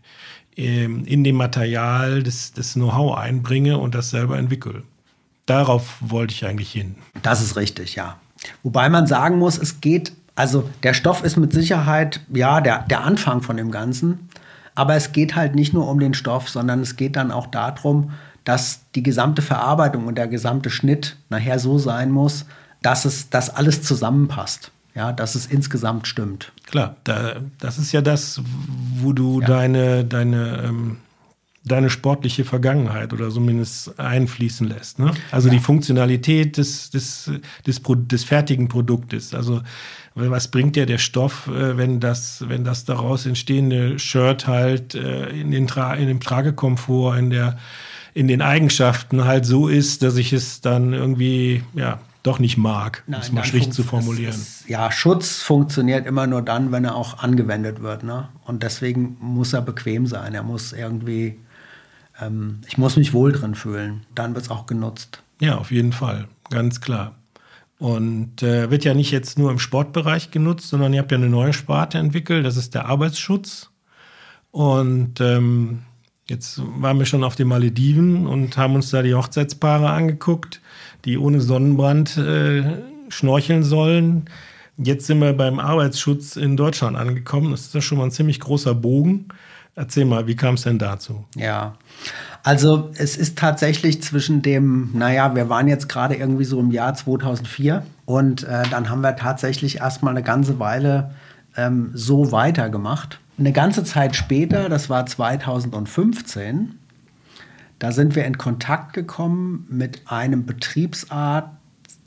ähm, 0.55 1.03
in 1.03 1.25
dem 1.25 1.35
Material 1.35 2.23
das, 2.23 2.53
das 2.53 2.73
Know-how 2.73 3.17
einbringe 3.17 3.77
und 3.77 3.95
das 3.95 4.11
selber 4.11 4.37
entwickle. 4.37 4.83
Darauf 5.45 5.97
wollte 5.99 6.33
ich 6.33 6.45
eigentlich 6.45 6.71
hin. 6.71 6.95
Das 7.21 7.41
ist 7.41 7.55
richtig, 7.55 7.95
ja. 7.95 8.17
Wobei 8.63 8.89
man 8.89 9.07
sagen 9.07 9.37
muss, 9.37 9.57
es 9.57 9.81
geht, 9.81 10.13
also 10.35 10.69
der 10.83 10.93
Stoff 10.93 11.23
ist 11.23 11.37
mit 11.37 11.53
Sicherheit, 11.53 12.21
ja, 12.33 12.61
der, 12.61 12.83
der 12.83 13.03
Anfang 13.03 13.41
von 13.41 13.57
dem 13.57 13.71
Ganzen. 13.71 14.29
Aber 14.73 14.95
es 14.95 15.11
geht 15.11 15.35
halt 15.35 15.55
nicht 15.55 15.73
nur 15.73 15.87
um 15.87 15.99
den 15.99 16.13
Stoff, 16.13 16.49
sondern 16.49 16.81
es 16.81 16.95
geht 16.95 17.15
dann 17.15 17.31
auch 17.31 17.47
darum, 17.47 18.11
dass 18.43 18.81
die 18.93 19.03
gesamte 19.03 19.41
Verarbeitung 19.41 20.05
und 20.07 20.17
der 20.17 20.27
gesamte 20.27 20.69
Schnitt 20.69 21.17
nachher 21.29 21.59
so 21.59 21.77
sein 21.77 22.11
muss, 22.11 22.45
dass 22.81 23.05
es, 23.05 23.29
dass 23.29 23.49
alles 23.49 23.81
zusammenpasst. 23.81 24.71
Ja, 24.93 25.11
dass 25.11 25.35
es 25.35 25.45
insgesamt 25.47 26.07
stimmt. 26.07 26.53
Klar, 26.67 26.95
da, 27.03 27.41
das 27.59 27.77
ist 27.77 27.91
ja 27.91 27.99
das, 27.99 28.41
wo 28.95 29.11
du 29.11 29.41
ja. 29.41 29.47
deine, 29.47 30.05
deine 30.05 30.63
ähm, 30.63 30.97
deine 31.65 31.89
sportliche 31.89 32.45
Vergangenheit 32.45 33.11
oder 33.11 33.29
zumindest 33.29 33.99
einfließen 33.99 34.67
lässt. 34.67 34.99
Ne? 34.99 35.13
Also 35.31 35.47
ja. 35.47 35.55
die 35.55 35.59
Funktionalität 35.59 36.57
des, 36.57 36.91
des, 36.91 37.31
des, 37.65 37.81
des 37.83 38.23
fertigen 38.23 38.67
Produktes. 38.67 39.33
Also 39.33 39.61
was 40.13 40.47
bringt 40.47 40.75
dir 40.75 40.85
der 40.85 40.99
Stoff, 40.99 41.47
äh, 41.47 41.77
wenn 41.77 41.99
das, 41.99 42.45
wenn 42.47 42.63
das 42.63 42.85
daraus 42.85 43.25
entstehende 43.25 43.99
Shirt 43.99 44.47
halt 44.47 44.95
äh, 44.95 45.29
in, 45.29 45.51
den 45.51 45.67
Tra 45.67 45.95
in 45.95 46.07
dem 46.07 46.19
Tragekomfort, 46.19 47.17
in 47.17 47.29
der 47.31 47.57
in 48.13 48.29
den 48.29 48.41
Eigenschaften 48.41 49.25
halt 49.25 49.45
so 49.45 49.67
ist, 49.67 50.01
dass 50.01 50.15
ich 50.15 50.31
es 50.31 50.61
dann 50.61 50.93
irgendwie 50.93 51.63
ja 51.73 51.99
doch 52.23 52.39
nicht 52.39 52.57
mag, 52.57 53.03
um 53.07 53.13
es 53.15 53.31
mal 53.31 53.43
schlicht 53.43 53.73
zu 53.73 53.83
formulieren. 53.83 54.33
Ist, 54.33 54.67
ja, 54.67 54.91
Schutz 54.91 55.41
funktioniert 55.41 56.07
immer 56.07 56.25
nur 56.25 56.41
dann, 56.41 56.71
wenn 56.71 56.85
er 56.85 56.95
auch 56.95 57.19
angewendet 57.19 57.81
wird. 57.83 58.03
Ne? 58.03 58.29
Und 58.45 58.63
deswegen 58.63 59.17
muss 59.19 59.53
er 59.53 59.61
bequem 59.61 60.07
sein. 60.07 60.33
Er 60.33 60.43
muss 60.43 60.73
irgendwie 60.73 61.37
ähm, 62.21 62.59
ich 62.67 62.77
muss 62.77 62.97
mich 62.97 63.13
wohl 63.13 63.31
drin 63.31 63.55
fühlen. 63.55 64.05
Dann 64.13 64.35
wird 64.35 64.45
es 64.45 64.51
auch 64.51 64.65
genutzt. 64.65 65.21
Ja, 65.39 65.57
auf 65.57 65.71
jeden 65.71 65.91
Fall, 65.91 66.27
ganz 66.49 66.81
klar. 66.81 67.15
Und 67.77 68.41
äh, 68.41 68.71
wird 68.71 68.85
ja 68.85 68.93
nicht 68.93 69.11
jetzt 69.11 69.37
nur 69.37 69.51
im 69.51 69.59
Sportbereich 69.59 70.31
genutzt, 70.31 70.69
sondern 70.69 70.93
ihr 70.93 71.01
habt 71.01 71.11
ja 71.11 71.17
eine 71.17 71.29
neue 71.29 71.53
Sparte 71.53 71.97
entwickelt, 71.97 72.45
das 72.45 72.55
ist 72.57 72.73
der 72.73 72.85
Arbeitsschutz. 72.85 73.69
Und 74.51 75.19
ähm, 75.19 75.81
jetzt 76.29 76.61
waren 76.63 76.97
wir 76.97 77.05
schon 77.05 77.25
auf 77.25 77.35
den 77.35 77.49
Malediven 77.49 78.27
und 78.27 78.55
haben 78.55 78.75
uns 78.75 78.91
da 78.91 79.01
die 79.01 79.13
Hochzeitspaare 79.13 79.89
angeguckt, 79.89 80.61
die 81.03 81.17
ohne 81.17 81.41
Sonnenbrand 81.41 82.15
äh, 82.15 82.81
schnorcheln 83.09 83.63
sollen. 83.63 84.29
Jetzt 84.77 85.07
sind 85.07 85.19
wir 85.19 85.33
beim 85.33 85.59
Arbeitsschutz 85.59 86.37
in 86.37 86.55
Deutschland 86.55 86.95
angekommen. 86.95 87.51
Das 87.51 87.61
ist 87.61 87.75
ja 87.75 87.81
schon 87.81 87.97
mal 87.97 88.05
ein 88.05 88.11
ziemlich 88.11 88.39
großer 88.39 88.73
Bogen. 88.73 89.27
Erzähl 89.75 90.05
mal, 90.05 90.25
wie 90.25 90.37
kam 90.37 90.55
es 90.55 90.61
denn 90.61 90.79
dazu? 90.79 91.25
Ja, 91.35 91.75
also 92.43 92.91
es 92.95 93.17
ist 93.17 93.37
tatsächlich 93.37 94.01
zwischen 94.01 94.41
dem, 94.41 94.91
naja, 94.93 95.35
wir 95.35 95.49
waren 95.49 95.67
jetzt 95.67 95.89
gerade 95.89 96.15
irgendwie 96.15 96.45
so 96.45 96.59
im 96.59 96.71
Jahr 96.71 96.93
2004 96.93 97.85
und 98.05 98.43
äh, 98.43 98.63
dann 98.69 98.89
haben 98.89 99.01
wir 99.01 99.17
tatsächlich 99.17 99.79
erstmal 99.79 100.13
eine 100.13 100.23
ganze 100.23 100.59
Weile 100.59 101.11
ähm, 101.57 101.91
so 101.93 102.31
weitergemacht. 102.31 103.19
Eine 103.37 103.51
ganze 103.51 103.83
Zeit 103.83 104.15
später, 104.15 104.69
das 104.69 104.89
war 104.89 105.05
2015, 105.05 106.79
da 107.79 107.91
sind 107.91 108.15
wir 108.15 108.23
in 108.23 108.37
Kontakt 108.37 108.93
gekommen 108.93 109.67
mit 109.69 110.03
einem 110.05 110.45
Betriebsart, 110.45 111.49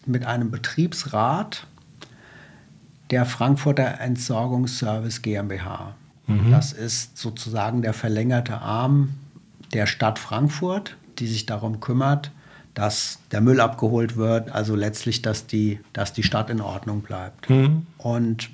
mit 0.06 0.24
einem 0.24 0.50
Betriebsrat 0.50 1.66
der 3.10 3.26
Frankfurter 3.26 4.00
Entsorgungsservice 4.00 5.20
GmbH. 5.20 5.94
Mhm. 6.28 6.50
Das 6.50 6.72
ist 6.72 7.18
sozusagen 7.18 7.82
der 7.82 7.92
verlängerte 7.92 8.60
Arm 8.60 9.14
der 9.72 9.86
Stadt 9.86 10.18
Frankfurt, 10.18 10.96
die 11.18 11.26
sich 11.26 11.46
darum 11.46 11.80
kümmert, 11.80 12.30
dass 12.74 13.18
der 13.32 13.40
Müll 13.40 13.60
abgeholt 13.60 14.16
wird, 14.16 14.52
also 14.52 14.76
letztlich, 14.76 15.20
dass 15.20 15.46
die, 15.46 15.80
dass 15.92 16.12
die 16.12 16.22
Stadt 16.22 16.48
in 16.48 16.60
Ordnung 16.60 17.00
bleibt. 17.00 17.50
Mhm. 17.50 17.86
Und 17.98 18.50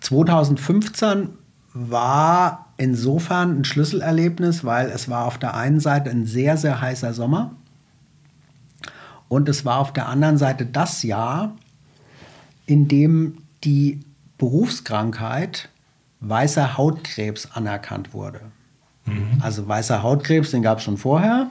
2015 0.00 1.28
war 1.72 2.66
insofern 2.78 3.60
ein 3.60 3.64
Schlüsselerlebnis, 3.64 4.64
weil 4.64 4.88
es 4.88 5.08
war 5.08 5.26
auf 5.26 5.38
der 5.38 5.54
einen 5.54 5.78
Seite 5.78 6.10
ein 6.10 6.26
sehr, 6.26 6.56
sehr 6.56 6.80
heißer 6.80 7.14
Sommer 7.14 7.52
und 9.30 9.48
es 9.48 9.64
war 9.64 9.78
auf 9.78 9.92
der 9.92 10.08
anderen 10.08 10.38
Seite 10.38 10.66
das 10.66 11.04
Jahr, 11.04 11.54
in 12.66 12.88
dem 12.88 13.38
die 13.62 14.00
Berufskrankheit 14.38 15.68
weißer 16.20 16.76
Hautkrebs 16.76 17.48
anerkannt 17.52 18.12
wurde. 18.12 18.40
Mhm. 19.06 19.40
Also 19.40 19.66
weißer 19.66 20.02
Hautkrebs, 20.02 20.50
den 20.50 20.62
gab 20.62 20.78
es 20.78 20.84
schon 20.84 20.96
vorher. 20.96 21.50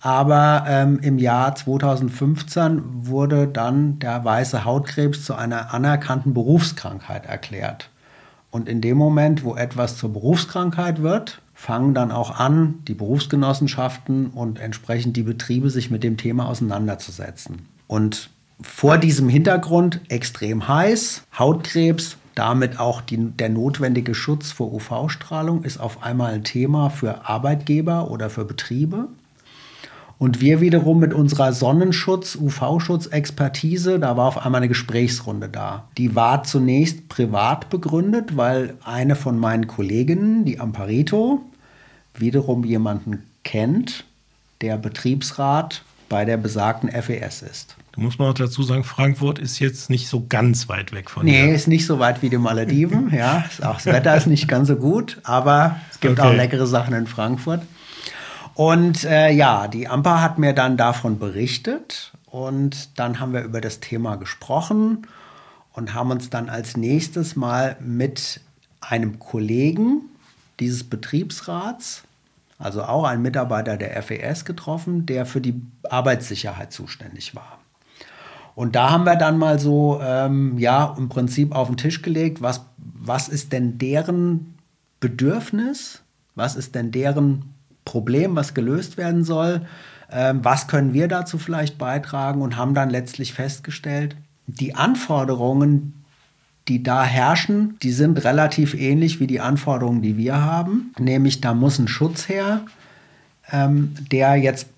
Aber 0.00 0.64
ähm, 0.68 0.98
im 1.00 1.18
Jahr 1.18 1.54
2015 1.54 3.06
wurde 3.06 3.48
dann 3.48 3.98
der 4.00 4.22
weiße 4.22 4.64
Hautkrebs 4.64 5.24
zu 5.24 5.34
einer 5.34 5.72
anerkannten 5.72 6.34
Berufskrankheit 6.34 7.24
erklärt. 7.24 7.88
Und 8.50 8.68
in 8.68 8.82
dem 8.82 8.98
Moment, 8.98 9.44
wo 9.44 9.56
etwas 9.56 9.96
zur 9.96 10.12
Berufskrankheit 10.12 11.02
wird, 11.02 11.40
fangen 11.54 11.94
dann 11.94 12.12
auch 12.12 12.38
an, 12.38 12.80
die 12.86 12.94
Berufsgenossenschaften 12.94 14.28
und 14.28 14.58
entsprechend 14.58 15.16
die 15.16 15.22
Betriebe 15.22 15.70
sich 15.70 15.90
mit 15.90 16.02
dem 16.02 16.18
Thema 16.18 16.48
auseinanderzusetzen. 16.48 17.66
Und 17.86 18.28
vor 18.60 18.98
diesem 18.98 19.30
Hintergrund 19.30 20.00
extrem 20.08 20.68
heiß, 20.68 21.22
Hautkrebs, 21.38 22.18
damit 22.34 22.80
auch 22.80 23.00
die, 23.00 23.16
der 23.16 23.48
notwendige 23.48 24.14
Schutz 24.14 24.52
vor 24.52 24.72
UV-Strahlung 24.72 25.62
ist 25.64 25.78
auf 25.78 26.02
einmal 26.02 26.34
ein 26.34 26.44
Thema 26.44 26.90
für 26.90 27.28
Arbeitgeber 27.28 28.10
oder 28.10 28.30
für 28.30 28.44
Betriebe. 28.44 29.08
Und 30.18 30.40
wir 30.40 30.60
wiederum 30.60 31.00
mit 31.00 31.12
unserer 31.12 31.52
Sonnenschutz, 31.52 32.36
UV-Schutz-Expertise, 32.36 33.98
da 33.98 34.16
war 34.16 34.26
auf 34.26 34.44
einmal 34.44 34.60
eine 34.60 34.68
Gesprächsrunde 34.68 35.48
da. 35.48 35.88
Die 35.98 36.14
war 36.14 36.44
zunächst 36.44 37.08
privat 37.08 37.68
begründet, 37.68 38.36
weil 38.36 38.74
eine 38.84 39.16
von 39.16 39.38
meinen 39.38 39.66
Kolleginnen, 39.66 40.44
die 40.44 40.60
Amparito, 40.60 41.42
wiederum 42.16 42.64
jemanden 42.64 43.24
kennt, 43.42 44.04
der 44.60 44.76
Betriebsrat 44.78 45.82
bei 46.08 46.24
der 46.24 46.36
besagten 46.36 46.90
FES 46.90 47.42
ist. 47.42 47.76
Da 47.94 48.02
muss 48.02 48.18
man 48.18 48.28
auch 48.30 48.34
dazu 48.34 48.62
sagen, 48.64 48.82
Frankfurt 48.82 49.38
ist 49.38 49.60
jetzt 49.60 49.88
nicht 49.88 50.08
so 50.08 50.26
ganz 50.28 50.68
weit 50.68 50.92
weg 50.92 51.10
von 51.10 51.24
Nee, 51.24 51.44
hier. 51.44 51.54
ist 51.54 51.68
nicht 51.68 51.86
so 51.86 51.98
weit 52.00 52.22
wie 52.22 52.28
die 52.30 52.38
Malediven. 52.38 53.10
ja, 53.14 53.44
auch 53.62 53.74
das 53.76 53.86
Wetter 53.86 54.16
ist 54.16 54.26
nicht 54.26 54.48
ganz 54.48 54.66
so 54.68 54.76
gut, 54.76 55.20
aber 55.22 55.76
es 55.92 56.00
gibt 56.00 56.18
Okay. 56.18 56.28
auch 56.28 56.34
leckere 56.34 56.66
Sachen 56.66 56.92
in 56.94 57.06
Frankfurt. 57.06 57.62
Und 58.54 59.04
äh, 59.04 59.30
ja, 59.30 59.68
die 59.68 59.88
Amper 59.88 60.20
hat 60.22 60.38
mir 60.38 60.52
dann 60.52 60.76
davon 60.76 61.18
berichtet 61.18 62.12
und 62.26 62.98
dann 62.98 63.20
haben 63.20 63.32
wir 63.32 63.42
über 63.42 63.60
das 63.60 63.80
Thema 63.80 64.16
gesprochen 64.16 65.06
und 65.72 65.94
haben 65.94 66.10
uns 66.10 66.30
dann 66.30 66.48
als 66.48 66.76
nächstes 66.76 67.34
mal 67.36 67.76
mit 67.80 68.40
einem 68.80 69.18
Kollegen 69.18 70.02
dieses 70.60 70.84
Betriebsrats, 70.84 72.02
also 72.58 72.82
auch 72.84 73.04
ein 73.04 73.22
Mitarbeiter 73.22 73.76
der 73.76 74.00
FES 74.02 74.44
getroffen, 74.44 75.06
der 75.06 75.26
für 75.26 75.40
die 75.40 75.60
Arbeitssicherheit 75.90 76.72
zuständig 76.72 77.34
war. 77.34 77.58
Und 78.54 78.76
da 78.76 78.90
haben 78.90 79.04
wir 79.04 79.16
dann 79.16 79.38
mal 79.38 79.58
so, 79.58 80.00
ähm, 80.02 80.58
ja, 80.58 80.94
im 80.96 81.08
Prinzip 81.08 81.54
auf 81.54 81.68
den 81.68 81.76
Tisch 81.76 82.02
gelegt, 82.02 82.40
was, 82.40 82.64
was 82.76 83.28
ist 83.28 83.52
denn 83.52 83.78
deren 83.78 84.54
Bedürfnis? 85.00 86.02
Was 86.34 86.56
ist 86.56 86.74
denn 86.74 86.90
deren 86.90 87.54
Problem, 87.84 88.36
was 88.36 88.54
gelöst 88.54 88.96
werden 88.96 89.24
soll? 89.24 89.62
Ähm, 90.10 90.40
was 90.42 90.68
können 90.68 90.92
wir 90.92 91.08
dazu 91.08 91.38
vielleicht 91.38 91.78
beitragen? 91.78 92.42
Und 92.42 92.56
haben 92.56 92.74
dann 92.74 92.90
letztlich 92.90 93.34
festgestellt, 93.34 94.16
die 94.46 94.74
Anforderungen, 94.74 96.04
die 96.68 96.82
da 96.82 97.04
herrschen, 97.04 97.76
die 97.82 97.92
sind 97.92 98.24
relativ 98.24 98.74
ähnlich 98.74 99.20
wie 99.20 99.26
die 99.26 99.40
Anforderungen, 99.40 100.02
die 100.02 100.16
wir 100.16 100.40
haben. 100.40 100.92
Nämlich, 100.98 101.40
da 101.40 101.54
muss 101.54 101.78
ein 101.78 101.88
Schutz 101.88 102.28
her, 102.28 102.62
ähm, 103.52 103.94
der 104.10 104.36
jetzt 104.36 104.68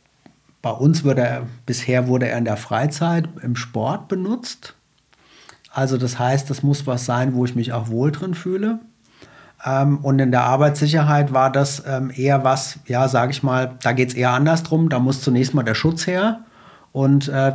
bei 0.67 0.73
uns 0.73 1.05
wurde 1.05 1.21
er, 1.21 1.43
bisher 1.65 2.09
wurde 2.09 2.27
er 2.27 2.39
in 2.39 2.45
der 2.45 2.57
Freizeit 2.57 3.29
im 3.41 3.55
Sport 3.55 4.09
benutzt. 4.09 4.75
Also 5.71 5.97
das 5.97 6.19
heißt, 6.19 6.51
das 6.51 6.65
muss 6.65 6.89
was 6.89 7.05
sein, 7.05 7.35
wo 7.35 7.45
ich 7.45 7.55
mich 7.55 7.73
auch 7.73 7.87
wohl 7.87 8.11
drin 8.11 8.35
fühle. 8.35 8.81
Ähm, 9.65 9.99
und 9.99 10.19
in 10.19 10.33
der 10.33 10.43
Arbeitssicherheit 10.43 11.33
war 11.33 11.53
das 11.53 11.85
ähm, 11.87 12.11
eher 12.13 12.43
was, 12.43 12.81
ja, 12.87 13.07
sage 13.07 13.31
ich 13.31 13.45
mal, 13.45 13.77
da 13.81 13.93
geht 13.93 14.09
es 14.09 14.15
eher 14.17 14.33
andersrum. 14.33 14.89
Da 14.89 14.99
muss 14.99 15.23
zunächst 15.23 15.55
mal 15.55 15.63
der 15.63 15.77
Schutz 15.77 16.09
her 16.09 16.41
und 16.91 17.29
äh, 17.29 17.53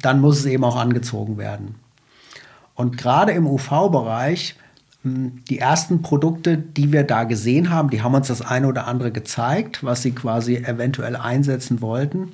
dann 0.00 0.22
muss 0.22 0.38
es 0.38 0.46
eben 0.46 0.64
auch 0.64 0.76
angezogen 0.76 1.36
werden. 1.36 1.74
Und 2.74 2.96
gerade 2.96 3.32
im 3.32 3.46
UV-Bereich, 3.46 4.56
die 5.04 5.58
ersten 5.58 6.02
Produkte, 6.02 6.58
die 6.58 6.92
wir 6.92 7.04
da 7.04 7.24
gesehen 7.24 7.70
haben, 7.70 7.90
die 7.90 8.02
haben 8.02 8.14
uns 8.14 8.28
das 8.28 8.42
eine 8.42 8.66
oder 8.66 8.86
andere 8.86 9.12
gezeigt, 9.12 9.84
was 9.84 10.02
sie 10.02 10.12
quasi 10.12 10.56
eventuell 10.56 11.14
einsetzen 11.16 11.80
wollten. 11.80 12.32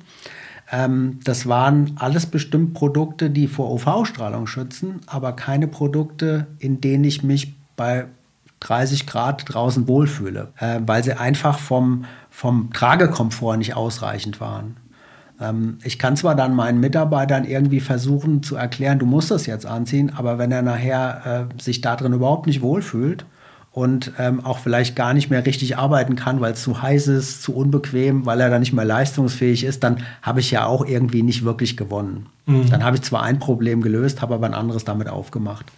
Ähm, 0.71 1.19
das 1.23 1.47
waren 1.47 1.95
alles 1.97 2.25
bestimmt 2.25 2.73
Produkte, 2.73 3.29
die 3.29 3.47
vor 3.47 3.71
UV-Strahlung 3.71 4.47
schützen, 4.47 5.01
aber 5.05 5.33
keine 5.33 5.67
Produkte, 5.67 6.47
in 6.57 6.81
denen 6.81 7.03
ich 7.03 7.23
mich 7.23 7.53
bei 7.75 8.05
30 8.61 9.05
Grad 9.05 9.43
draußen 9.45 9.87
wohlfühle, 9.87 10.51
äh, 10.57 10.79
weil 10.85 11.03
sie 11.03 11.13
einfach 11.13 11.59
vom, 11.59 12.05
vom 12.31 12.71
Tragekomfort 12.73 13.57
nicht 13.57 13.75
ausreichend 13.75 14.41
waren. 14.41 14.77
Ähm, 15.39 15.79
ich 15.83 15.99
kann 15.99 16.15
zwar 16.15 16.35
dann 16.35 16.55
meinen 16.55 16.79
Mitarbeitern 16.79 17.45
irgendwie 17.45 17.79
versuchen 17.79 18.43
zu 18.43 18.55
erklären, 18.55 18.99
du 18.99 19.05
musst 19.05 19.31
das 19.31 19.45
jetzt 19.45 19.65
anziehen, 19.65 20.11
aber 20.15 20.37
wenn 20.37 20.51
er 20.51 20.61
nachher 20.61 21.49
äh, 21.51 21.61
sich 21.61 21.81
darin 21.81 22.13
überhaupt 22.13 22.47
nicht 22.47 22.61
wohlfühlt 22.61 23.25
und 23.71 24.13
ähm, 24.17 24.45
auch 24.45 24.59
vielleicht 24.59 24.95
gar 24.95 25.13
nicht 25.13 25.29
mehr 25.29 25.45
richtig 25.45 25.77
arbeiten 25.77 26.15
kann, 26.15 26.39
weil 26.39 26.53
es 26.53 26.63
zu 26.63 26.81
heiß 26.81 27.07
ist, 27.09 27.43
zu 27.43 27.53
unbequem, 27.53 28.25
weil 28.25 28.39
er 28.39 28.49
dann 28.49 28.61
nicht 28.61 28.71
mehr 28.71 28.85
leistungsfähig 28.85 29.65
ist, 29.65 29.83
dann 29.83 29.97
habe 30.21 30.39
ich 30.39 30.51
ja 30.51 30.65
auch 30.65 30.85
irgendwie 30.85 31.23
nicht 31.23 31.43
wirklich 31.43 31.75
gewonnen. 31.75 32.27
Dann 32.69 32.83
habe 32.85 32.95
ich 32.95 33.01
zwar 33.01 33.23
ein 33.23 33.39
Problem 33.39 33.81
gelöst, 33.81 34.21
habe 34.21 34.35
aber 34.35 34.45
ein 34.45 34.53
anderes 34.53 34.85
damit 34.85 35.09
aufgemacht. 35.09 35.71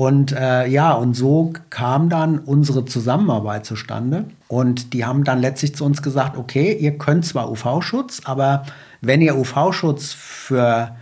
Und 0.00 0.32
äh, 0.32 0.66
ja, 0.66 0.92
und 0.92 1.12
so 1.12 1.52
kam 1.68 2.08
dann 2.08 2.38
unsere 2.38 2.86
Zusammenarbeit 2.86 3.66
zustande. 3.66 4.24
Und 4.48 4.94
die 4.94 5.04
haben 5.04 5.24
dann 5.24 5.42
letztlich 5.42 5.74
zu 5.74 5.84
uns 5.84 6.00
gesagt, 6.00 6.38
okay, 6.38 6.72
ihr 6.72 6.96
könnt 6.96 7.26
zwar 7.26 7.50
UV-Schutz, 7.50 8.22
aber 8.24 8.62
wenn 9.02 9.20
ihr 9.20 9.36
UV-Schutz 9.36 10.14
für 10.14 10.96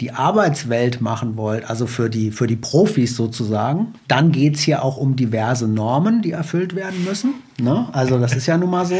die 0.00 0.12
Arbeitswelt 0.12 1.02
machen 1.02 1.36
wollt, 1.36 1.68
also 1.68 1.86
für 1.86 2.08
die, 2.08 2.30
für 2.30 2.46
die 2.46 2.56
Profis 2.56 3.16
sozusagen, 3.16 3.92
dann 4.08 4.32
geht 4.32 4.54
es 4.54 4.62
hier 4.62 4.82
auch 4.82 4.96
um 4.96 5.14
diverse 5.14 5.68
Normen, 5.68 6.22
die 6.22 6.32
erfüllt 6.32 6.74
werden 6.74 7.04
müssen. 7.04 7.34
Ne? 7.60 7.86
Also 7.92 8.18
das 8.18 8.34
ist 8.34 8.46
ja 8.46 8.56
nun 8.56 8.70
mal 8.70 8.86
so. 8.86 8.98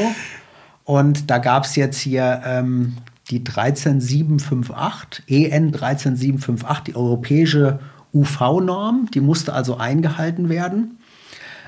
Und 0.84 1.30
da 1.30 1.38
gab 1.38 1.64
es 1.64 1.74
jetzt 1.74 1.96
hier 1.96 2.42
ähm, 2.44 2.98
die 3.30 3.42
13758, 3.44 5.24
EN 5.26 5.72
13758, 5.72 6.84
die 6.84 6.96
europäische 6.96 7.78
UV-Norm, 8.14 9.08
die 9.12 9.20
musste 9.20 9.52
also 9.52 9.76
eingehalten 9.76 10.48
werden. 10.48 10.98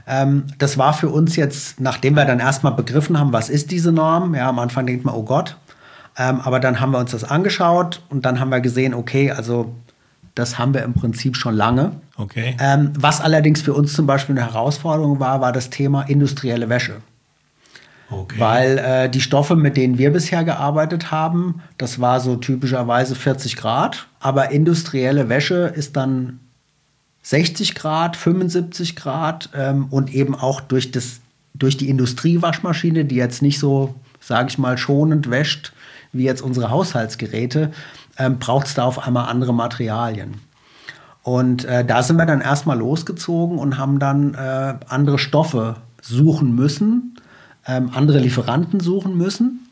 Ähm, 0.07 0.44
das 0.59 0.79
war 0.79 0.92
für 0.92 1.09
uns 1.09 1.37
jetzt, 1.37 1.81
nachdem 1.81 2.14
wir 2.14 2.24
dann 2.24 2.40
erstmal 2.40 2.72
begriffen 2.72 3.18
haben, 3.18 3.33
was 3.33 3.48
ist 3.48 3.70
diese 3.70 3.92
Norm, 3.92 4.35
ja, 4.35 4.48
am 4.48 4.59
Anfang 4.59 4.87
denkt 4.87 5.05
man, 5.05 5.14
oh 5.14 5.22
Gott, 5.22 5.57
ähm, 6.18 6.40
aber 6.40 6.61
dann 6.61 6.81
haben 6.81 6.92
wir 6.92 6.98
uns 6.98 7.12
das 7.12 7.24
angeschaut 7.24 8.03
und 8.09 8.24
dann 8.24 8.40
haben 8.40 8.50
wir 8.50 8.61
gesehen, 8.61 8.94
okay, 8.94 9.31
also 9.31 9.74
das 10.35 10.59
haben 10.59 10.74
wir 10.74 10.83
im 10.83 10.94
Prinzip 10.94 11.37
schon 11.37 11.55
lange. 11.55 11.92
Okay. 12.16 12.57
Ähm, 12.61 12.92
was 12.98 13.20
allerdings 13.20 13.62
für 13.62 13.74
uns 13.74 13.92
zum 13.92 14.07
Beispiel 14.07 14.37
eine 14.37 14.46
Herausforderung 14.46 15.20
war, 15.20 15.40
war 15.40 15.53
das 15.53 15.70
Thema 15.70 16.03
industrielle 16.03 16.68
Wäsche. 16.68 16.96
Okay. 18.11 18.38
Weil 18.38 18.79
äh, 18.79 19.09
die 19.09 19.20
Stoffe, 19.20 19.57
mit 19.57 19.77
denen 19.77 19.99
wir 19.99 20.12
bisher 20.12 20.44
gearbeitet 20.44 21.11
haben, 21.11 21.62
das 21.79 22.01
war 22.01 22.20
so 22.20 22.37
typischerweise 22.37 23.14
40 23.14 23.57
Grad. 23.57 24.07
Aber 24.20 24.51
industrielle 24.51 25.29
Wäsche 25.29 25.73
ist 25.75 25.96
dann 25.96 26.40
60 27.23 27.75
Grad, 27.75 28.16
75 28.16 28.96
Grad 28.96 29.51
ähm, 29.55 29.87
und 29.90 30.12
eben 30.14 30.35
auch 30.35 30.61
durch, 30.61 30.90
das, 30.90 31.20
durch 31.55 31.77
die 31.77 31.88
Industriewaschmaschine, 31.88 33.05
die 33.05 33.16
jetzt 33.16 33.42
nicht 33.42 33.59
so, 33.59 33.94
sage 34.20 34.49
ich 34.49 34.59
mal, 34.59 34.79
schonend 34.79 35.31
wäscht 35.31 35.73
wie 36.12 36.25
jetzt 36.25 36.42
unsere 36.42 36.70
Haushaltsgeräte, 36.70 37.70
ähm, 38.18 38.38
braucht 38.38 38.66
es 38.66 38.75
da 38.75 38.85
auf 38.85 38.99
einmal 39.07 39.29
andere 39.29 39.55
Materialien. 39.55 40.35
Und 41.23 41.64
äh, 41.64 41.85
da 41.85 42.03
sind 42.03 42.16
wir 42.16 42.27
dann 42.27 42.40
erstmal 42.40 42.79
losgezogen 42.79 43.59
und 43.59 43.79
haben 43.79 43.99
dann 43.99 44.35
äh, 44.35 44.75
andere 44.88 45.18
Stoffe 45.18 45.77
suchen 46.01 46.55
müssen, 46.55 47.20
ähm, 47.66 47.90
andere 47.94 48.18
Lieferanten 48.18 48.81
suchen 48.81 49.16
müssen, 49.16 49.68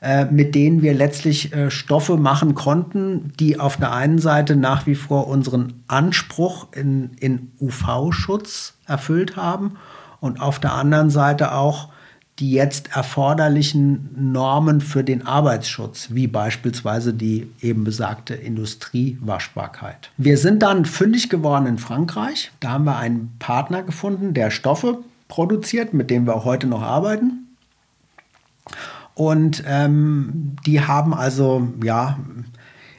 äh, 0.00 0.24
mit 0.24 0.54
denen 0.54 0.82
wir 0.82 0.94
letztlich 0.94 1.52
äh, 1.52 1.70
Stoffe 1.70 2.16
machen 2.16 2.54
konnten, 2.54 3.32
die 3.38 3.60
auf 3.60 3.76
der 3.76 3.92
einen 3.92 4.18
Seite 4.18 4.56
nach 4.56 4.86
wie 4.86 4.94
vor 4.94 5.28
unseren 5.28 5.82
Anspruch 5.88 6.68
in, 6.72 7.10
in 7.20 7.52
UV-Schutz 7.60 8.74
erfüllt 8.86 9.36
haben 9.36 9.76
und 10.20 10.40
auf 10.40 10.58
der 10.58 10.74
anderen 10.74 11.10
Seite 11.10 11.52
auch 11.52 11.88
die 12.40 12.52
jetzt 12.52 12.96
erforderlichen 12.96 14.32
Normen 14.32 14.80
für 14.80 15.04
den 15.04 15.26
Arbeitsschutz, 15.26 16.08
wie 16.10 16.26
beispielsweise 16.26 17.12
die 17.12 17.50
eben 17.60 17.84
besagte 17.84 18.34
Industriewaschbarkeit. 18.34 20.10
Wir 20.16 20.38
sind 20.38 20.62
dann 20.62 20.86
fündig 20.86 21.28
geworden 21.28 21.66
in 21.66 21.76
Frankreich. 21.76 22.50
Da 22.60 22.70
haben 22.70 22.84
wir 22.84 22.96
einen 22.96 23.34
Partner 23.38 23.82
gefunden, 23.82 24.32
der 24.32 24.50
Stoffe 24.50 25.00
produziert, 25.30 25.94
mit 25.94 26.10
dem 26.10 26.26
wir 26.26 26.34
auch 26.34 26.44
heute 26.44 26.66
noch 26.66 26.82
arbeiten. 26.82 27.46
Und 29.14 29.64
ähm, 29.66 30.56
die 30.66 30.82
haben 30.82 31.14
also, 31.14 31.68
ja, 31.82 32.18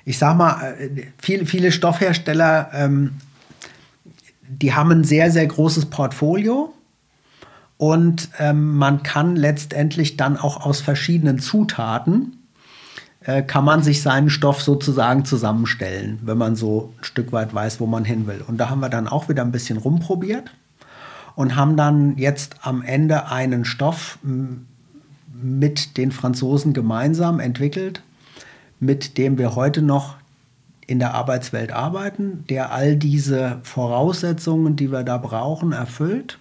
ich 0.06 0.17
sag 0.17 0.38
mal, 0.38 0.76
äh, 0.80 1.08
viele, 1.20 1.46
viele 1.46 1.72
Stoffhersteller, 1.72 2.72
ähm, 2.74 3.13
die 4.48 4.74
haben 4.74 4.91
ein 4.91 5.04
sehr, 5.04 5.30
sehr 5.32 5.46
großes 5.46 5.86
Portfolio. 5.88 6.74
Und 7.78 8.30
ähm, 8.39 8.78
man 8.78 9.02
kann 9.02 9.36
letztendlich 9.36 10.17
dann 10.17 10.38
auch 10.38 10.65
aus 10.65 10.82
verschiedenen 10.82 11.39
Zutaten, 11.39 12.38
äh, 13.24 13.41
kann 13.41 13.65
man 13.65 13.82
sich 13.82 14.04
seinen 14.04 14.30
Stoff 14.30 14.62
sozusagen 14.62 15.26
zusammenstellen, 15.26 16.20
wenn 16.24 16.38
man 16.38 16.56
so 16.56 16.94
ein 17.00 17.04
Stück 17.04 17.32
weit 17.32 17.54
weiß, 17.54 17.80
wo 17.80 17.88
man 17.88 18.06
hin 18.06 18.28
will. 18.28 18.44
Und 18.46 18.58
da 18.58 18.70
haben 18.70 18.82
wir 18.82 18.89
dann 18.89 19.08
auch 19.08 19.30
wieder 19.30 19.41
ein 19.41 19.52
bisschen 19.52 19.78
rumprobiert 19.78 20.52
und 21.36 21.56
haben 21.56 21.78
dann 21.78 22.17
jetzt 22.17 22.58
am 22.62 22.82
Ende 22.82 23.28
einen 23.30 23.65
Stoff 23.65 24.20
mit 25.34 25.98
den 25.98 26.12
Franzosen 26.12 26.74
gemeinsam 26.74 27.39
entwickelt, 27.39 28.04
mit 28.80 29.17
dem 29.17 29.38
wir 29.38 29.56
heute 29.56 29.82
noch 29.82 30.15
in 30.88 31.00
der 31.00 31.13
Arbeitswelt 31.13 31.72
arbeiten, 31.72 32.44
der 32.50 32.72
all 32.72 32.96
diese 32.96 33.60
Voraussetzungen, 33.63 34.76
die 34.76 34.91
wir 34.91 35.04
da 35.04 35.17
brauchen, 35.17 35.72
erfüllt 35.72 36.38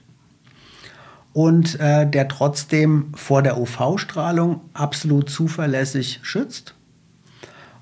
und 1.33 1.79
äh, 1.79 2.09
der 2.09 2.29
trotzdem 2.29 3.13
vor 3.15 3.43
der 3.43 3.61
UV-Strahlung 3.61 4.61
absolut 4.75 5.31
zuverlässig 5.31 6.21
schützt 6.23 6.75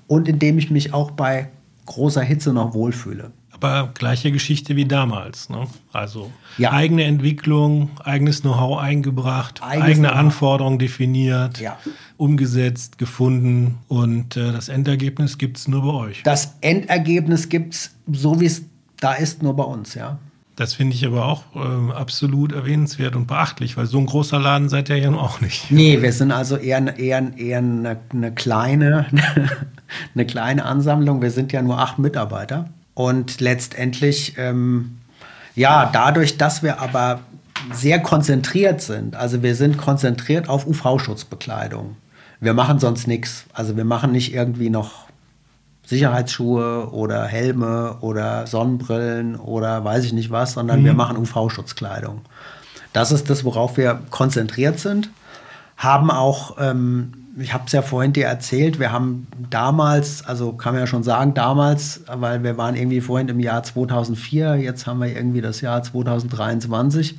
und 0.07 0.27
in 0.27 0.39
dem 0.39 0.57
ich 0.57 0.69
mich 0.69 0.93
auch 0.93 1.11
bei 1.11 1.49
großer 1.85 2.21
Hitze 2.21 2.53
noch 2.53 2.73
wohlfühle. 2.73 3.31
Aber 3.63 3.89
gleiche 3.93 4.31
Geschichte 4.31 4.75
wie 4.75 4.85
damals. 4.85 5.49
Ne? 5.49 5.67
Also 5.93 6.31
Ja. 6.57 6.71
eigene 6.71 7.03
Entwicklung, 7.03 7.89
eigenes 8.03 8.41
Know-how 8.41 8.79
eingebracht, 8.79 9.61
Eigenes 9.63 9.87
eigene 9.89 10.07
Know-how. 10.09 10.19
Anforderungen 10.19 10.79
definiert, 10.79 11.59
Ja. 11.59 11.77
umgesetzt, 12.17 12.97
gefunden 12.97 13.77
und 13.87 14.35
äh, 14.37 14.51
das 14.51 14.69
Endergebnis 14.69 15.37
gibt 15.37 15.57
es 15.57 15.67
nur 15.67 15.81
bei 15.83 15.93
euch. 15.93 16.23
Das 16.23 16.55
Endergebnis 16.61 17.49
gibt 17.49 17.73
es, 17.75 17.95
so 18.11 18.39
wie 18.41 18.45
es 18.45 18.63
da 18.99 19.13
ist, 19.13 19.41
nur 19.43 19.55
bei 19.55 19.63
uns, 19.63 19.93
ja. 19.95 20.17
Das 20.57 20.73
finde 20.73 20.93
ich 20.93 21.05
aber 21.05 21.23
auch 21.25 21.43
äh, 21.55 21.93
absolut 21.93 22.51
erwähnenswert 22.51 23.15
und 23.15 23.27
beachtlich, 23.27 23.77
weil 23.77 23.85
so 23.85 23.97
ein 23.97 24.05
großer 24.05 24.37
Laden 24.39 24.67
seid 24.67 24.89
ihr 24.89 24.97
ja 24.97 25.09
nun 25.09 25.17
auch 25.17 25.39
nicht. 25.39 25.71
Nee, 25.71 26.01
wir 26.01 26.11
sind 26.11 26.33
also 26.33 26.57
eher, 26.57 26.99
eher, 26.99 27.31
eher 27.37 27.59
eine, 27.59 27.97
eine, 28.11 28.33
kleine, 28.33 29.05
eine 30.13 30.25
kleine 30.25 30.65
Ansammlung. 30.65 31.21
Wir 31.21 31.31
sind 31.31 31.53
ja 31.53 31.61
nur 31.61 31.79
acht 31.79 31.97
Mitarbeiter. 31.97 32.67
Und 32.99 33.39
letztendlich, 33.39 34.33
ähm, 34.37 34.97
ja, 35.55 35.89
dadurch, 35.89 36.37
dass 36.37 36.63
wir 36.63 36.81
aber 36.81 37.21
sehr 37.71 38.01
konzentriert 38.01 38.81
sind, 38.81 39.15
also 39.15 39.41
wir 39.41 39.55
sind 39.55 39.77
konzentriert 39.77 40.49
auf 40.49 40.67
UV-Schutzbekleidung. 40.67 41.95
Wir 42.41 42.53
machen 42.53 42.77
sonst 42.77 43.07
nichts. 43.07 43.45
Also 43.53 43.77
wir 43.77 43.85
machen 43.85 44.11
nicht 44.11 44.33
irgendwie 44.33 44.69
noch 44.69 45.07
Sicherheitsschuhe 45.85 46.89
oder 46.91 47.23
Helme 47.23 47.95
oder 48.01 48.45
Sonnenbrillen 48.47 49.37
oder 49.37 49.81
weiß 49.85 50.03
ich 50.03 50.11
nicht 50.11 50.29
was, 50.29 50.51
sondern 50.51 50.83
wir 50.83 50.93
machen 50.93 51.15
UV-Schutzkleidung. 51.15 52.19
Das 52.91 53.13
ist 53.13 53.29
das, 53.29 53.45
worauf 53.45 53.77
wir 53.77 54.01
konzentriert 54.09 54.77
sind. 54.77 55.09
Haben 55.77 56.11
auch, 56.11 56.57
ähm, 56.59 57.13
ich 57.39 57.53
habe 57.53 57.63
es 57.65 57.71
ja 57.71 57.81
vorhin 57.81 58.13
dir 58.13 58.25
erzählt, 58.25 58.79
wir 58.79 58.91
haben 58.91 59.27
damals, 59.49 60.25
also 60.25 60.53
kann 60.53 60.73
man 60.73 60.81
ja 60.81 60.87
schon 60.87 61.03
sagen, 61.03 61.33
damals, 61.33 62.01
weil 62.07 62.43
wir 62.43 62.57
waren 62.57 62.75
irgendwie 62.75 63.01
vorhin 63.01 63.29
im 63.29 63.39
Jahr 63.39 63.63
2004, 63.63 64.57
jetzt 64.57 64.85
haben 64.85 64.99
wir 64.99 65.15
irgendwie 65.15 65.41
das 65.41 65.61
Jahr 65.61 65.81
2023. 65.81 67.17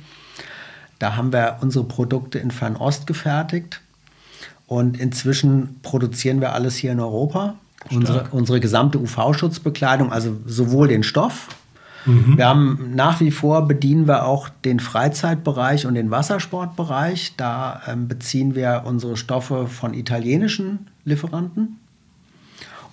Da 0.99 1.15
haben 1.15 1.33
wir 1.33 1.57
unsere 1.61 1.83
Produkte 1.83 2.37
in 2.37 2.51
Fernost 2.51 3.07
gefertigt. 3.07 3.81
Und 4.67 4.99
inzwischen 4.99 5.79
produzieren 5.81 6.39
wir 6.39 6.53
alles 6.53 6.75
hier 6.75 6.91
in 6.91 6.99
Europa. 6.99 7.55
Unsere, 7.89 8.27
unsere 8.31 8.59
gesamte 8.59 8.99
UV-Schutzbekleidung, 8.99 10.11
also 10.13 10.37
sowohl 10.45 10.87
den 10.87 11.03
Stoff. 11.03 11.47
Wir 12.05 12.47
haben 12.47 12.95
nach 12.95 13.19
wie 13.19 13.31
vor 13.31 13.67
bedienen 13.67 14.07
wir 14.07 14.25
auch 14.25 14.49
den 14.49 14.79
Freizeitbereich 14.79 15.85
und 15.85 15.93
den 15.93 16.09
Wassersportbereich. 16.09 17.33
Da 17.37 17.81
ähm, 17.87 18.07
beziehen 18.07 18.55
wir 18.55 18.83
unsere 18.85 19.17
Stoffe 19.17 19.67
von 19.67 19.93
italienischen 19.93 20.87
Lieferanten 21.05 21.77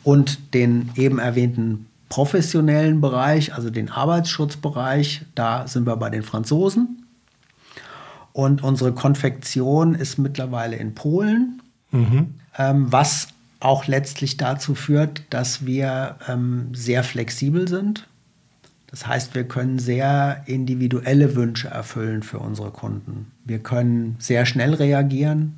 und 0.05 0.55
den 0.55 0.90
eben 0.97 1.18
erwähnten 1.18 1.87
professionellen 2.09 3.01
Bereich, 3.01 3.55
also 3.55 3.71
den 3.71 3.90
Arbeitsschutzbereich, 3.90 5.23
da 5.35 5.66
sind 5.66 5.87
wir 5.87 5.97
bei 5.97 6.11
den 6.11 6.23
Franzosen. 6.23 7.07
Und 8.33 8.62
unsere 8.62 8.92
Konfektion 8.92 9.94
ist 9.94 10.18
mittlerweile 10.18 10.77
in 10.77 10.94
Polen, 10.94 11.61
ähm, 12.57 12.92
was 12.92 13.29
auch 13.61 13.87
letztlich 13.87 14.37
dazu 14.37 14.75
führt, 14.75 15.23
dass 15.31 15.66
wir 15.66 16.16
ähm, 16.29 16.68
sehr 16.73 17.03
flexibel 17.03 17.66
sind. 17.68 18.07
Das 18.90 19.07
heißt, 19.07 19.35
wir 19.35 19.44
können 19.44 19.79
sehr 19.79 20.42
individuelle 20.46 21.37
Wünsche 21.37 21.68
erfüllen 21.68 22.22
für 22.22 22.38
unsere 22.38 22.70
Kunden. 22.70 23.31
Wir 23.44 23.59
können 23.59 24.16
sehr 24.18 24.46
schnell 24.46 24.74
reagieren. 24.74 25.55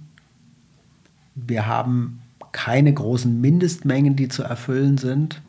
Wir 1.37 1.67
haben 1.67 2.23
keine 2.53 2.93
großen 2.93 3.41
Mindestmengen, 3.41 4.17
die 4.17 4.29
zu 4.29 4.43
erfüllen 4.43 4.99
sind, 4.99 5.41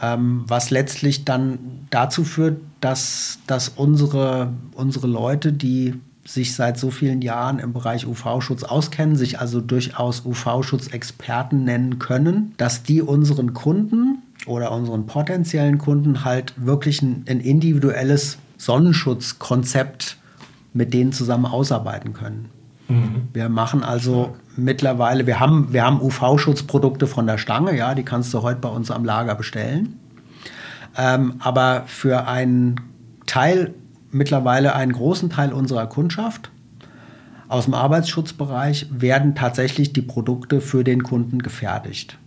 ähm, 0.00 0.44
was 0.46 0.70
letztlich 0.70 1.26
dann 1.26 1.58
dazu 1.90 2.24
führt, 2.24 2.60
dass, 2.80 3.40
dass 3.46 3.68
unsere, 3.68 4.52
unsere 4.72 5.06
Leute, 5.06 5.52
die 5.52 5.94
sich 6.24 6.54
seit 6.54 6.78
so 6.78 6.90
vielen 6.90 7.22
Jahren 7.22 7.58
im 7.58 7.74
Bereich 7.74 8.06
UV-Schutz 8.06 8.64
auskennen, 8.64 9.16
sich 9.16 9.38
also 9.38 9.60
durchaus 9.60 10.24
UV-Schutzexperten 10.24 11.64
nennen 11.64 11.98
können, 11.98 12.54
dass 12.56 12.82
die 12.82 13.02
unseren 13.02 13.52
Kunden 13.52 14.22
oder 14.46 14.72
unseren 14.72 15.06
potenziellen 15.06 15.78
Kunden 15.78 16.24
halt 16.24 16.54
wirklich 16.56 17.02
ein, 17.02 17.24
ein 17.28 17.40
individuelles 17.40 18.38
Sonnenschutzkonzept 18.56 20.16
mit 20.72 20.92
denen 20.94 21.12
zusammen 21.12 21.46
ausarbeiten 21.46 22.12
können. 22.12 22.50
Wir 23.32 23.48
machen 23.48 23.82
also 23.82 24.36
mittlerweile, 24.56 25.26
wir 25.26 25.40
haben, 25.40 25.72
wir 25.72 25.84
haben 25.84 26.00
UV-Schutzprodukte 26.00 27.06
von 27.06 27.26
der 27.26 27.38
Stange, 27.38 27.76
ja, 27.76 27.94
die 27.94 28.04
kannst 28.04 28.32
du 28.32 28.42
heute 28.42 28.60
bei 28.60 28.68
uns 28.68 28.90
am 28.90 29.04
Lager 29.04 29.34
bestellen. 29.34 29.98
Ähm, 30.96 31.34
aber 31.40 31.82
für 31.86 32.28
einen 32.28 32.76
Teil, 33.26 33.74
mittlerweile 34.12 34.74
einen 34.74 34.92
großen 34.92 35.30
Teil 35.30 35.52
unserer 35.52 35.88
Kundschaft 35.88 36.50
aus 37.48 37.64
dem 37.64 37.74
Arbeitsschutzbereich 37.74 38.86
werden 38.90 39.34
tatsächlich 39.34 39.92
die 39.92 40.02
Produkte 40.02 40.60
für 40.60 40.84
den 40.84 41.02
Kunden 41.02 41.42
gefertigt. 41.42 42.18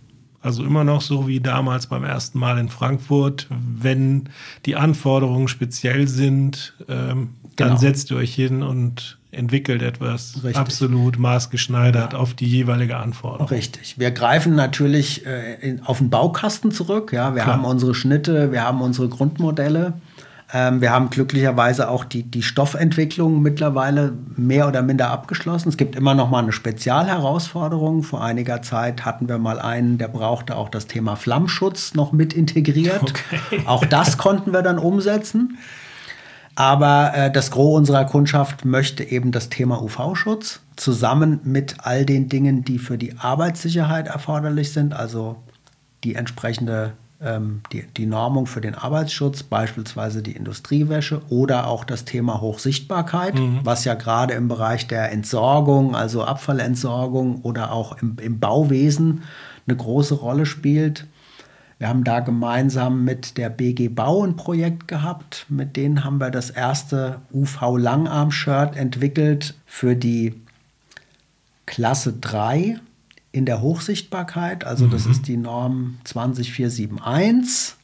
Also 0.42 0.64
immer 0.64 0.84
noch 0.84 1.02
so 1.02 1.28
wie 1.28 1.40
damals 1.40 1.86
beim 1.86 2.04
ersten 2.04 2.38
Mal 2.38 2.58
in 2.58 2.68
Frankfurt. 2.70 3.46
Wenn 3.50 4.28
die 4.64 4.76
Anforderungen 4.76 5.48
speziell 5.48 6.08
sind, 6.08 6.74
ähm, 6.88 7.30
dann 7.56 7.68
Genau. 7.68 7.80
setzt 7.80 8.10
ihr 8.10 8.16
euch 8.16 8.34
hin 8.34 8.62
und 8.62 9.18
entwickelt 9.32 9.82
etwas 9.82 10.36
Richtig. 10.42 10.56
absolut 10.56 11.18
maßgeschneidert 11.18 12.14
auf 12.14 12.34
die 12.34 12.46
jeweilige 12.46 12.96
Anforderung. 12.96 13.48
Richtig. 13.48 13.98
Wir 13.98 14.10
greifen 14.10 14.54
natürlich 14.56 15.24
äh, 15.26 15.54
in, 15.60 15.82
auf 15.84 15.98
den 15.98 16.10
Baukasten 16.10 16.72
zurück. 16.72 17.12
Ja, 17.12 17.34
wir 17.34 17.42
Klar. 17.42 17.56
haben 17.56 17.64
unsere 17.64 17.94
Schnitte, 17.94 18.50
wir 18.50 18.64
haben 18.64 18.80
unsere 18.80 19.08
Grundmodelle. 19.08 19.92
Ähm, 20.52 20.80
wir 20.80 20.90
haben 20.90 21.10
glücklicherweise 21.10 21.88
auch 21.88 22.04
die, 22.04 22.24
die 22.24 22.42
Stoffentwicklung 22.42 23.40
mittlerweile 23.42 24.12
mehr 24.36 24.66
oder 24.66 24.82
minder 24.82 25.10
abgeschlossen. 25.10 25.68
Es 25.68 25.76
gibt 25.76 25.94
immer 25.94 26.14
noch 26.14 26.30
mal 26.30 26.42
eine 26.42 26.52
Spezialherausforderung. 26.52 28.02
Vor 28.02 28.22
einiger 28.22 28.62
Zeit 28.62 29.04
hatten 29.04 29.28
wir 29.28 29.38
mal 29.38 29.60
einen, 29.60 29.98
der 29.98 30.08
brauchte 30.08 30.56
auch 30.56 30.68
das 30.68 30.86
Thema 30.86 31.16
Flammschutz 31.16 31.94
noch 31.94 32.12
mit 32.12 32.32
integriert. 32.32 33.02
Okay. 33.02 33.62
Auch 33.66 33.84
das 33.84 34.18
konnten 34.18 34.52
wir 34.52 34.62
dann 34.62 34.78
umsetzen. 34.78 35.58
Aber 36.56 37.12
äh, 37.14 37.30
das 37.30 37.50
Gros 37.50 37.78
unserer 37.78 38.04
Kundschaft 38.04 38.64
möchte 38.64 39.04
eben 39.04 39.32
das 39.32 39.48
Thema 39.48 39.80
UV-Schutz 39.82 40.60
zusammen 40.76 41.40
mit 41.44 41.76
all 41.84 42.04
den 42.04 42.28
Dingen, 42.28 42.64
die 42.64 42.78
für 42.78 42.98
die 42.98 43.16
Arbeitssicherheit 43.18 44.08
erforderlich 44.08 44.72
sind, 44.72 44.92
also 44.92 45.36
die 46.02 46.16
entsprechende 46.16 46.94
die, 47.20 47.84
die 47.96 48.06
Normung 48.06 48.46
für 48.46 48.62
den 48.62 48.74
Arbeitsschutz, 48.74 49.42
beispielsweise 49.42 50.22
die 50.22 50.32
Industriewäsche 50.32 51.20
oder 51.28 51.66
auch 51.66 51.84
das 51.84 52.06
Thema 52.06 52.40
Hochsichtbarkeit, 52.40 53.34
was 53.62 53.84
ja 53.84 53.92
gerade 53.92 54.32
im 54.32 54.48
Bereich 54.48 54.86
der 54.86 55.12
Entsorgung, 55.12 55.94
also 55.94 56.24
Abfallentsorgung 56.24 57.42
oder 57.42 57.72
auch 57.72 58.00
im, 58.00 58.16
im 58.22 58.40
Bauwesen 58.40 59.22
eine 59.66 59.76
große 59.76 60.14
Rolle 60.14 60.46
spielt. 60.46 61.06
Wir 61.78 61.88
haben 61.88 62.04
da 62.04 62.20
gemeinsam 62.20 63.04
mit 63.04 63.36
der 63.36 63.50
BG 63.50 63.88
Bau 63.88 64.24
ein 64.24 64.36
Projekt 64.36 64.88
gehabt. 64.88 65.46
Mit 65.48 65.76
denen 65.76 66.04
haben 66.04 66.18
wir 66.18 66.30
das 66.30 66.48
erste 66.48 67.20
UV-Langarm-Shirt 67.32 68.76
entwickelt 68.76 69.54
für 69.66 69.94
die 69.94 70.34
Klasse 71.66 72.14
3 72.14 72.80
in 73.32 73.46
der 73.46 73.62
Hochsichtbarkeit. 73.62 74.64
Also 74.64 74.86
das 74.86 75.06
ist 75.06 75.28
die 75.28 75.36
Norm 75.36 75.98
20471. 76.04 77.76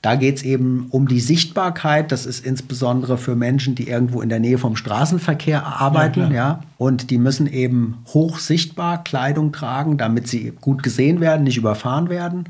Da 0.00 0.16
geht 0.16 0.38
es 0.38 0.42
eben 0.42 0.88
um 0.90 1.06
die 1.06 1.20
Sichtbarkeit. 1.20 2.10
Das 2.10 2.26
ist 2.26 2.44
insbesondere 2.44 3.16
für 3.16 3.36
Menschen, 3.36 3.76
die 3.76 3.88
irgendwo 3.88 4.20
in 4.20 4.28
der 4.28 4.40
Nähe 4.40 4.58
vom 4.58 4.74
Straßenverkehr 4.74 5.64
arbeiten. 5.64 6.28
klar. 6.28 6.32
Ja, 6.32 6.60
Und 6.76 7.10
die 7.10 7.18
müssen 7.18 7.46
eben 7.46 7.98
hochsichtbar 8.08 9.04
Kleidung 9.04 9.52
tragen, 9.52 9.98
damit 9.98 10.26
sie 10.26 10.52
gut 10.60 10.82
gesehen 10.82 11.20
werden, 11.20 11.44
nicht 11.44 11.56
überfahren 11.56 12.08
werden. 12.08 12.46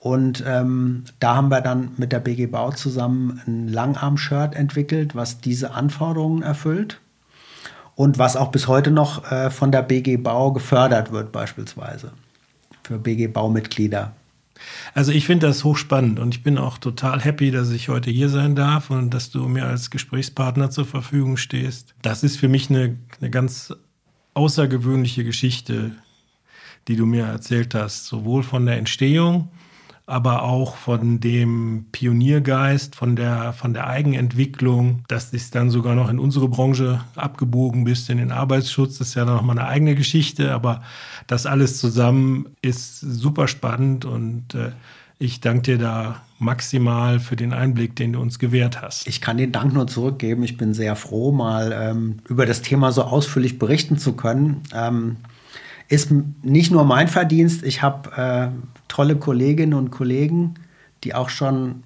Und 0.00 0.42
ähm, 0.44 1.04
da 1.20 1.36
haben 1.36 1.50
wir 1.50 1.60
dann 1.60 1.90
mit 1.96 2.10
der 2.10 2.18
BG 2.18 2.46
Bau 2.46 2.72
zusammen 2.72 3.40
ein 3.46 3.68
Langarm-Shirt 3.68 4.56
entwickelt, 4.56 5.14
was 5.14 5.40
diese 5.40 5.74
Anforderungen 5.74 6.42
erfüllt 6.42 7.00
und 7.94 8.18
was 8.18 8.36
auch 8.36 8.50
bis 8.50 8.68
heute 8.68 8.90
noch 8.90 9.30
äh, 9.30 9.50
von 9.50 9.72
der 9.72 9.82
BG 9.82 10.16
Bau 10.16 10.52
gefördert 10.52 11.12
wird, 11.12 11.32
beispielsweise 11.32 12.12
für 12.82 12.98
BG 12.98 13.28
Baumitglieder. 13.28 14.14
Also 14.94 15.12
ich 15.12 15.26
finde 15.26 15.46
das 15.46 15.64
hochspannend 15.64 16.18
und 16.18 16.34
ich 16.34 16.42
bin 16.42 16.58
auch 16.58 16.78
total 16.78 17.20
happy, 17.20 17.50
dass 17.50 17.70
ich 17.70 17.88
heute 17.88 18.10
hier 18.10 18.28
sein 18.28 18.54
darf 18.54 18.90
und 18.90 19.10
dass 19.10 19.30
du 19.30 19.48
mir 19.48 19.66
als 19.66 19.90
Gesprächspartner 19.90 20.70
zur 20.70 20.84
Verfügung 20.84 21.36
stehst. 21.36 21.94
Das 22.02 22.22
ist 22.22 22.36
für 22.36 22.48
mich 22.48 22.68
eine, 22.68 22.96
eine 23.20 23.30
ganz 23.30 23.74
außergewöhnliche 24.34 25.24
Geschichte, 25.24 25.92
die 26.88 26.96
du 26.96 27.06
mir 27.06 27.24
erzählt 27.24 27.74
hast, 27.74 28.06
sowohl 28.06 28.42
von 28.42 28.66
der 28.66 28.76
Entstehung 28.76 29.48
aber 30.10 30.42
auch 30.42 30.76
von 30.76 31.20
dem 31.20 31.86
Pioniergeist, 31.92 32.96
von 32.96 33.16
der, 33.16 33.52
von 33.52 33.72
der 33.74 33.86
Eigenentwicklung, 33.86 35.04
dass 35.08 35.32
ist 35.32 35.54
dann 35.54 35.70
sogar 35.70 35.94
noch 35.94 36.10
in 36.10 36.18
unsere 36.18 36.48
Branche 36.48 37.00
abgebogen 37.14 37.84
bist, 37.84 38.10
in 38.10 38.18
den 38.18 38.32
Arbeitsschutz, 38.32 38.98
das 38.98 39.08
ist 39.08 39.14
ja 39.14 39.24
noch 39.24 39.42
mal 39.42 39.58
eine 39.58 39.68
eigene 39.68 39.94
Geschichte, 39.94 40.52
aber 40.52 40.82
das 41.26 41.46
alles 41.46 41.78
zusammen 41.78 42.46
ist 42.60 43.00
super 43.00 43.48
spannend 43.48 44.04
und 44.04 44.54
äh, 44.54 44.72
ich 45.18 45.40
danke 45.40 45.62
dir 45.62 45.78
da 45.78 46.22
maximal 46.38 47.20
für 47.20 47.36
den 47.36 47.52
Einblick, 47.52 47.94
den 47.94 48.14
du 48.14 48.20
uns 48.20 48.38
gewährt 48.38 48.80
hast. 48.80 49.06
Ich 49.06 49.20
kann 49.20 49.36
den 49.36 49.52
Dank 49.52 49.74
nur 49.74 49.86
zurückgeben. 49.86 50.42
Ich 50.42 50.56
bin 50.56 50.72
sehr 50.72 50.96
froh, 50.96 51.30
mal 51.30 51.72
ähm, 51.78 52.20
über 52.26 52.46
das 52.46 52.62
Thema 52.62 52.90
so 52.90 53.02
ausführlich 53.02 53.58
berichten 53.58 53.98
zu 53.98 54.14
können. 54.14 54.62
Ähm, 54.74 55.18
ist 55.88 56.10
nicht 56.42 56.70
nur 56.70 56.84
mein 56.84 57.08
Verdienst. 57.08 57.62
Ich 57.62 57.82
habe 57.82 58.10
äh, 58.16 58.48
tolle 58.90 59.16
Kolleginnen 59.16 59.74
und 59.74 59.90
Kollegen, 59.90 60.54
die 61.04 61.14
auch 61.14 61.30
schon 61.30 61.84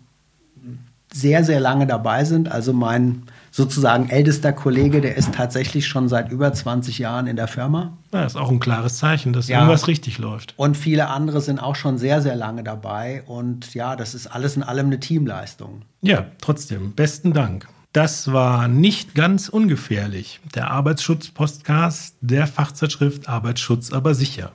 sehr, 1.12 1.44
sehr 1.44 1.60
lange 1.60 1.86
dabei 1.86 2.24
sind. 2.24 2.50
Also 2.50 2.72
mein 2.72 3.22
sozusagen 3.52 4.08
ältester 4.08 4.52
Kollege, 4.52 5.00
der 5.00 5.16
ist 5.16 5.32
tatsächlich 5.32 5.86
schon 5.86 6.08
seit 6.08 6.32
über 6.32 6.52
20 6.52 6.98
Jahren 6.98 7.28
in 7.28 7.36
der 7.36 7.46
Firma. 7.46 7.96
Ja, 8.12 8.24
ist 8.24 8.36
auch 8.36 8.50
ein 8.50 8.58
klares 8.58 8.98
Zeichen, 8.98 9.32
dass 9.32 9.46
ja. 9.46 9.58
irgendwas 9.60 9.86
richtig 9.86 10.18
läuft. 10.18 10.54
Und 10.56 10.76
viele 10.76 11.08
andere 11.08 11.40
sind 11.40 11.60
auch 11.60 11.76
schon 11.76 11.98
sehr, 11.98 12.20
sehr 12.20 12.34
lange 12.34 12.64
dabei. 12.64 13.22
Und 13.26 13.74
ja, 13.74 13.94
das 13.94 14.14
ist 14.14 14.26
alles 14.26 14.56
in 14.56 14.64
allem 14.64 14.86
eine 14.86 14.98
Teamleistung. 14.98 15.82
Ja, 16.02 16.26
trotzdem, 16.40 16.94
besten 16.94 17.32
Dank. 17.32 17.68
Das 17.92 18.32
war 18.32 18.66
nicht 18.66 19.14
ganz 19.14 19.48
ungefährlich. 19.48 20.40
Der 20.56 20.72
Arbeitsschutz-Podcast 20.72 22.16
der 22.20 22.48
Fachzeitschrift 22.48 23.28
Arbeitsschutz 23.28 23.92
aber 23.92 24.16
sicher. 24.16 24.50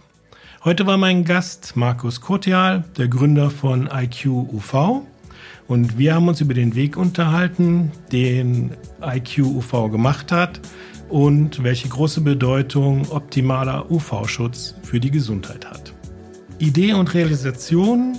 Heute 0.65 0.85
war 0.85 0.97
mein 0.97 1.23
Gast 1.23 1.77
Markus 1.77 2.19
Kotial, 2.19 2.83
der 2.97 3.07
Gründer 3.07 3.49
von 3.49 3.87
IQ 3.93 4.25
UV. 4.25 5.03
Und 5.69 5.97
wir 5.97 6.13
haben 6.13 6.27
uns 6.27 6.41
über 6.41 6.53
den 6.53 6.75
Weg 6.75 6.97
unterhalten, 6.97 7.93
den 8.11 8.75
IQ 9.01 9.39
UV 9.39 9.89
gemacht 9.89 10.33
hat 10.33 10.59
und 11.07 11.63
welche 11.63 11.87
große 11.87 12.19
Bedeutung 12.19 13.09
optimaler 13.09 13.89
UV-Schutz 13.89 14.75
für 14.83 14.99
die 14.99 15.11
Gesundheit 15.11 15.65
hat. 15.65 15.93
Idee 16.57 16.91
und 16.91 17.13
Realisation 17.13 18.17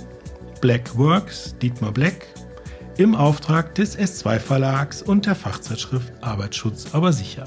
Black 0.61 0.97
Works, 0.97 1.55
Dietmar 1.61 1.91
Black, 1.91 2.25
im 2.97 3.13
Auftrag 3.13 3.75
des 3.75 3.95
S2 3.95 4.39
Verlags 4.39 5.03
und 5.03 5.27
der 5.27 5.35
Fachzeitschrift 5.35 6.11
Arbeitsschutz 6.21 6.87
aber 6.93 7.13
sicher. 7.13 7.45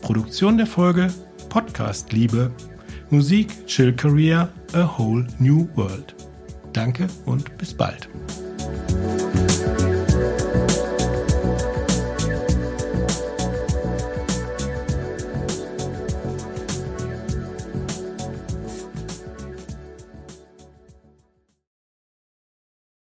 Produktion 0.00 0.56
der 0.56 0.66
Folge 0.66 1.12
Podcast 1.50 2.10
Liebe, 2.14 2.50
Musik 3.14 3.68
Chill 3.68 3.92
Career, 3.92 4.48
A 4.72 4.98
Whole 4.98 5.24
New 5.38 5.68
World. 5.76 6.16
Danke 6.72 7.06
und 7.26 7.56
bis 7.58 7.72
bald. 7.72 8.08